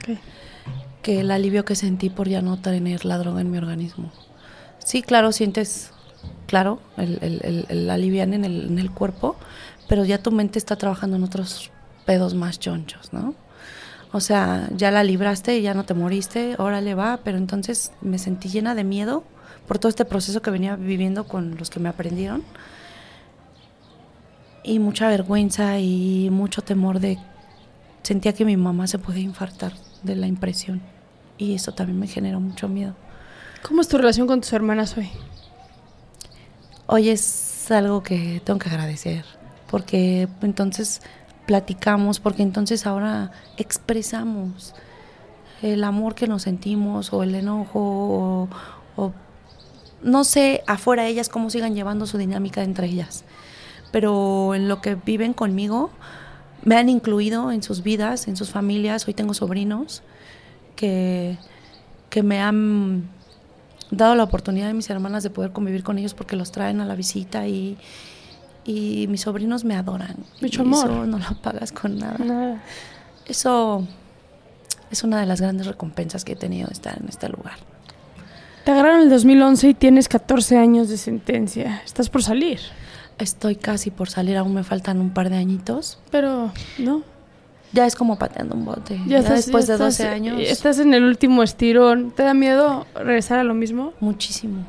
[1.02, 4.10] que el alivio que sentí por ya no tener la droga en mi organismo.
[4.78, 5.90] Sí, claro, sientes,
[6.46, 9.36] claro, el, el, el, el alivian en el, en el cuerpo,
[9.86, 11.70] pero ya tu mente está trabajando en otros
[12.06, 13.34] pedos más chonchos, ¿no?
[14.12, 18.18] O sea, ya la libraste y ya no te moriste, órale va, pero entonces me
[18.18, 19.24] sentí llena de miedo
[19.68, 22.42] por todo este proceso que venía viviendo con los que me aprendieron
[24.64, 27.18] y mucha vergüenza y mucho temor de
[28.02, 30.80] sentía que mi mamá se podía infartar de la impresión.
[31.36, 32.94] Y eso también me generó mucho miedo.
[33.62, 35.10] ¿Cómo es tu relación con tus hermanas hoy?
[36.86, 39.24] Hoy es algo que tengo que agradecer,
[39.70, 41.02] porque entonces
[41.46, 44.74] platicamos, porque entonces ahora expresamos
[45.60, 48.48] el amor que nos sentimos o el enojo o,
[48.96, 49.12] o
[50.02, 53.24] no sé afuera ellas cómo sigan llevando su dinámica entre ellas,
[53.90, 55.90] pero en lo que viven conmigo
[56.64, 59.06] me han incluido en sus vidas, en sus familias.
[59.06, 60.02] Hoy tengo sobrinos
[60.76, 61.38] que,
[62.10, 63.08] que me han
[63.90, 66.84] dado la oportunidad de mis hermanas de poder convivir con ellos porque los traen a
[66.84, 67.78] la visita y,
[68.64, 70.16] y mis sobrinos me adoran.
[70.40, 70.90] Mucho amor.
[70.90, 72.18] Eso no lo pagas con nada.
[72.18, 72.62] Nada.
[73.26, 73.86] Eso
[74.90, 77.56] es una de las grandes recompensas que he tenido de estar en este lugar.
[78.68, 81.80] Te agarraron en el 2011 y tienes 14 años de sentencia.
[81.86, 82.60] Estás por salir.
[83.18, 85.98] Estoy casi por salir, aún me faltan un par de añitos.
[86.10, 87.00] Pero, ¿no?
[87.72, 88.98] Ya es como pateando un bote.
[89.06, 90.38] Ya, Ya, estás, después ya de 12 estás- años.
[90.42, 92.10] Estás en el último estirón.
[92.10, 93.94] ¿Te da miedo regresar a lo mismo?
[94.00, 94.66] Muchísimo,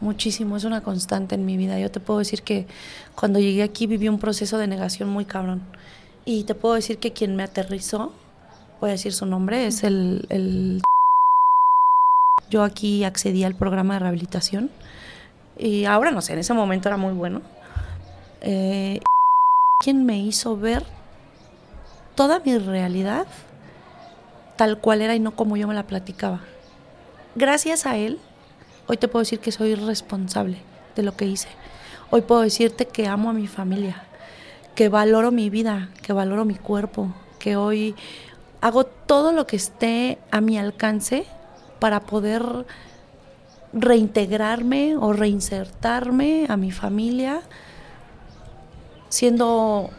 [0.00, 0.56] muchísimo.
[0.56, 1.76] Es una constante en mi vida.
[1.80, 2.68] Yo te puedo decir que
[3.16, 5.62] cuando llegué aquí viví un proceso de negación muy cabrón.
[6.24, 8.12] Y te puedo decir que quien me aterrizó,
[8.80, 10.24] voy a decir su nombre, es el...
[10.28, 10.82] el
[12.50, 14.70] yo aquí accedí al programa de rehabilitación.
[15.56, 17.42] Y ahora no sé, en ese momento era muy bueno.
[18.40, 19.00] Eh,
[19.80, 20.84] quien me hizo ver
[22.14, 23.26] toda mi realidad
[24.56, 26.40] tal cual era y no como yo me la platicaba.
[27.36, 28.18] Gracias a él,
[28.88, 30.58] hoy te puedo decir que soy responsable
[30.96, 31.48] de lo que hice.
[32.10, 34.02] Hoy puedo decirte que amo a mi familia,
[34.74, 37.94] que valoro mi vida, que valoro mi cuerpo, que hoy
[38.60, 41.24] hago todo lo que esté a mi alcance
[41.78, 42.66] para poder
[43.72, 47.42] reintegrarme o reinsertarme a mi familia,
[49.08, 49.90] siendo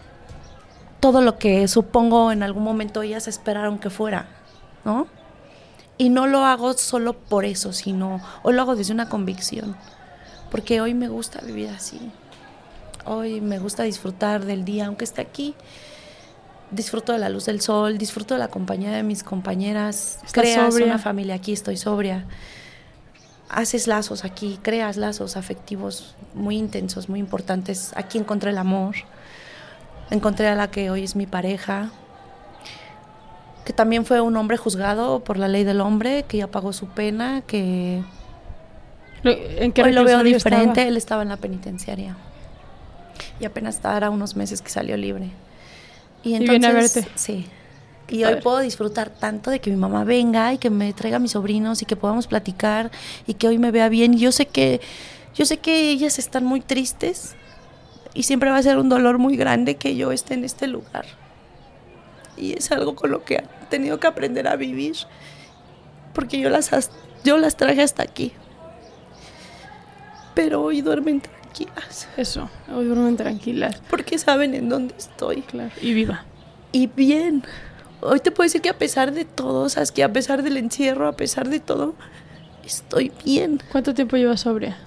[1.00, 4.28] todo lo que supongo en algún momento ellas esperaron que fuera,
[4.86, 5.08] ¿no?
[5.98, 9.76] Y no lo hago solo por eso, sino hoy lo hago desde una convicción,
[10.50, 12.12] porque hoy me gusta vivir así.
[13.06, 15.56] Hoy me gusta disfrutar del día, aunque esté aquí.
[16.72, 20.20] Disfruto de la luz del sol, disfruto de la compañía de mis compañeras.
[20.32, 20.86] Creas sobria.
[20.88, 22.26] una familia aquí, estoy sobria.
[23.50, 27.92] Haces lazos aquí, creas lazos afectivos muy intensos, muy importantes.
[27.96, 28.96] Aquí encontré el amor.
[30.12, 31.90] Encontré a la que hoy es mi pareja,
[33.66, 36.88] que también fue un hombre juzgado por la ley del hombre, que ya pagó su
[36.88, 38.04] pena, que
[39.24, 40.70] Lo- ¿En qué hoy lo veo diferente.
[40.82, 40.88] estaba?
[40.88, 42.16] Él estaba en la penitenciaria
[43.40, 45.30] y apenas estará unos meses que salió libre.
[46.24, 47.12] Y, Y viene a entonces, verte.
[47.16, 47.46] Sí.
[48.10, 51.20] Y hoy puedo disfrutar tanto de que mi mamá venga y que me traiga a
[51.20, 52.90] mis sobrinos y que podamos platicar
[53.28, 54.16] y que hoy me vea bien.
[54.16, 54.82] Y yo sé que
[55.36, 57.36] yo sé que ellas están muy tristes
[58.16, 61.06] y siempre va a ser un dolor muy grande que yo esté en este lugar.
[62.36, 64.96] Y es algo con lo que han tenido que aprender a vivir
[66.14, 66.90] porque yo las as-
[67.24, 68.34] yo las traje hasta aquí.
[70.34, 71.22] Pero hoy duermen
[71.54, 73.82] tranquilas Eso, hoy duermen tranquilas.
[73.90, 75.42] porque saben en dónde estoy.
[75.42, 75.72] Claro.
[75.82, 76.26] Y viva.
[76.72, 77.44] Y bien,
[78.02, 81.08] hoy te puedo decir que a pesar de todo, sabes que a pesar del encierro,
[81.08, 81.96] a pesar de todo,
[82.66, 83.62] estoy bien.
[83.72, 84.78] ¿Cuánto tiempo llevas sobria?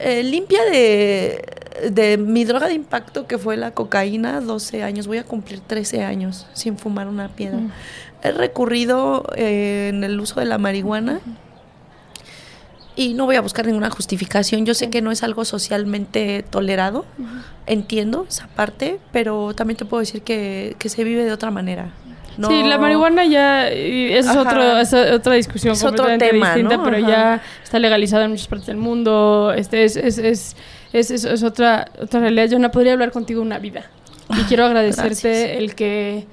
[0.00, 1.44] Eh, limpia de,
[1.90, 5.06] de mi droga de impacto, que fue la cocaína, 12 años.
[5.06, 7.58] Voy a cumplir 13 años sin fumar una piedra.
[7.58, 7.72] Mm.
[8.22, 11.20] He recurrido eh, en el uso de la marihuana.
[13.00, 14.66] Y no voy a buscar ninguna justificación.
[14.66, 17.04] Yo sé que no es algo socialmente tolerado,
[17.66, 21.90] entiendo esa parte, pero también te puedo decir que, que se vive de otra manera.
[22.38, 26.76] No- Sí, la marihuana ya es otro, es otra discusión Es otro completamente tema, distinta,
[26.76, 26.84] ¿no?
[26.84, 29.52] pero ya está legalizada en muchas partes del mundo.
[29.56, 30.56] Este es, es, es,
[30.92, 32.46] es, es- es otra, otra realidad.
[32.48, 33.84] Yo no podría hablar contigo una vida.
[34.30, 35.58] Y quiero agradecerte gracias.
[35.58, 36.26] el que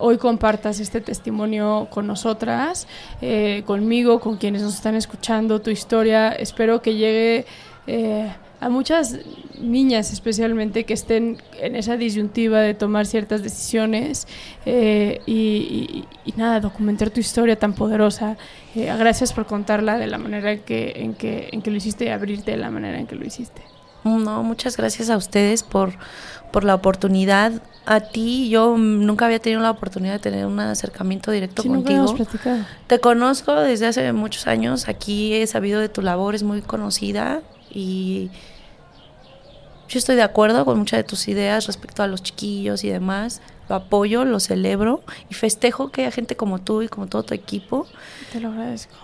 [0.00, 2.88] hoy compartas este testimonio con nosotras,
[3.20, 6.32] eh, conmigo, con quienes nos están escuchando, tu historia.
[6.32, 7.44] Espero que llegue
[7.86, 9.18] eh, a muchas
[9.60, 14.26] niñas especialmente que estén en esa disyuntiva de tomar ciertas decisiones
[14.66, 16.04] eh, y,
[16.36, 18.36] nada, documentar tu historia tan poderosa.
[18.74, 22.08] Gracias por contarla de la manera en que, en, que, en que lo hiciste y
[22.08, 23.62] abrirte de la manera en que lo hiciste.
[24.04, 25.92] No, muchas gracias a ustedes por,
[26.50, 27.52] por la oportunidad.
[27.86, 31.94] A ti, yo nunca había tenido la oportunidad de tener un acercamiento directo Sí, nunca
[31.96, 32.14] contigo.
[32.16, 32.64] platicado.
[32.86, 34.88] Te conozco desde hace muchos años.
[34.88, 37.40] Aquí he sabido de tu labor, es muy conocida
[37.70, 38.30] y
[39.88, 43.40] yo estoy de acuerdo con muchas de tus ideas respecto a los chiquillos y demás.
[43.68, 47.34] Lo apoyo, lo celebro y festejo que haya gente como tú y como todo tu
[47.34, 47.86] equipo
[48.32, 48.94] Te lo agradezco.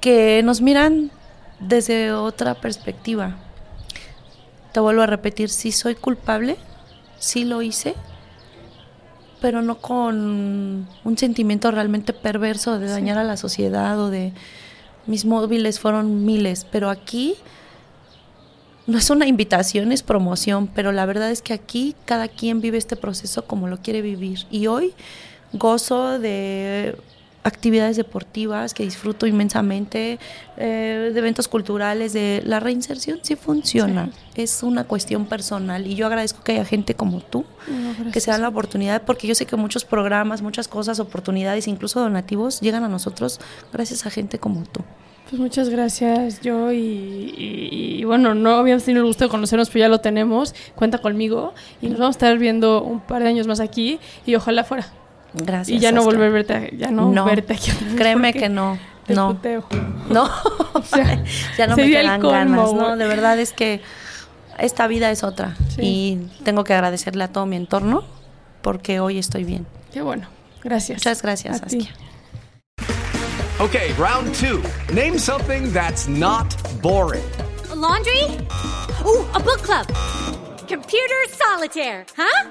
[0.00, 1.10] que nos miran
[1.60, 3.36] desde otra perspectiva.
[4.72, 6.56] Te vuelvo a repetir, sí soy culpable,
[7.24, 7.94] sí lo hice,
[9.40, 14.32] pero no con un sentimiento realmente perverso de dañar a la sociedad o de
[15.06, 17.36] mis móviles fueron miles, pero aquí
[18.86, 22.78] no es una invitación, es promoción, pero la verdad es que aquí cada quien vive
[22.78, 24.40] este proceso como lo quiere vivir.
[24.50, 24.94] Y hoy
[25.52, 26.96] gozo de
[27.44, 30.18] actividades deportivas que disfruto inmensamente,
[30.56, 36.06] eh, de eventos culturales, de la reinserción sí funciona, es una cuestión personal y yo
[36.06, 37.44] agradezco que haya gente como tú
[38.12, 42.00] que se dan la oportunidad porque yo sé que muchos programas, muchas cosas, oportunidades, incluso
[42.00, 43.38] donativos llegan a nosotros
[43.72, 44.80] gracias a gente como tú.
[45.30, 49.68] Pues muchas gracias, yo y, y- y, bueno, no habíamos tenido el gusto de conocernos,
[49.70, 53.28] pero ya lo tenemos, cuenta conmigo y nos vamos a estar viendo un par de
[53.28, 54.86] años más aquí y ojalá fuera.
[55.34, 55.76] Gracias.
[55.76, 56.14] y ya no Oscar.
[56.14, 59.14] volver a verte, a- ya no, No, verte aquí otra vez Créeme que no, te
[59.14, 59.28] no.
[59.34, 59.64] puteo.
[60.08, 60.30] No,
[60.84, 61.22] sea,
[61.58, 62.84] ya no me quedan colmo, ganas, ¿no?
[62.86, 62.98] güey.
[62.98, 63.82] De verdad es que
[64.58, 65.80] esta vida es otra Sí.
[65.82, 68.04] y tengo que agradecerle a todo mi entorno
[68.62, 69.66] porque hoy estoy bien.
[69.92, 70.26] Qué bueno,
[70.62, 70.98] gracias.
[70.98, 71.80] Muchas gracias, A ti.
[71.82, 71.94] Saskia.
[73.60, 74.60] Okay, round two.
[74.92, 77.22] Name something that's not boring.
[77.70, 78.22] A laundry?
[79.04, 79.86] Ooh, a book club.
[80.68, 82.50] Computer solitaire, huh?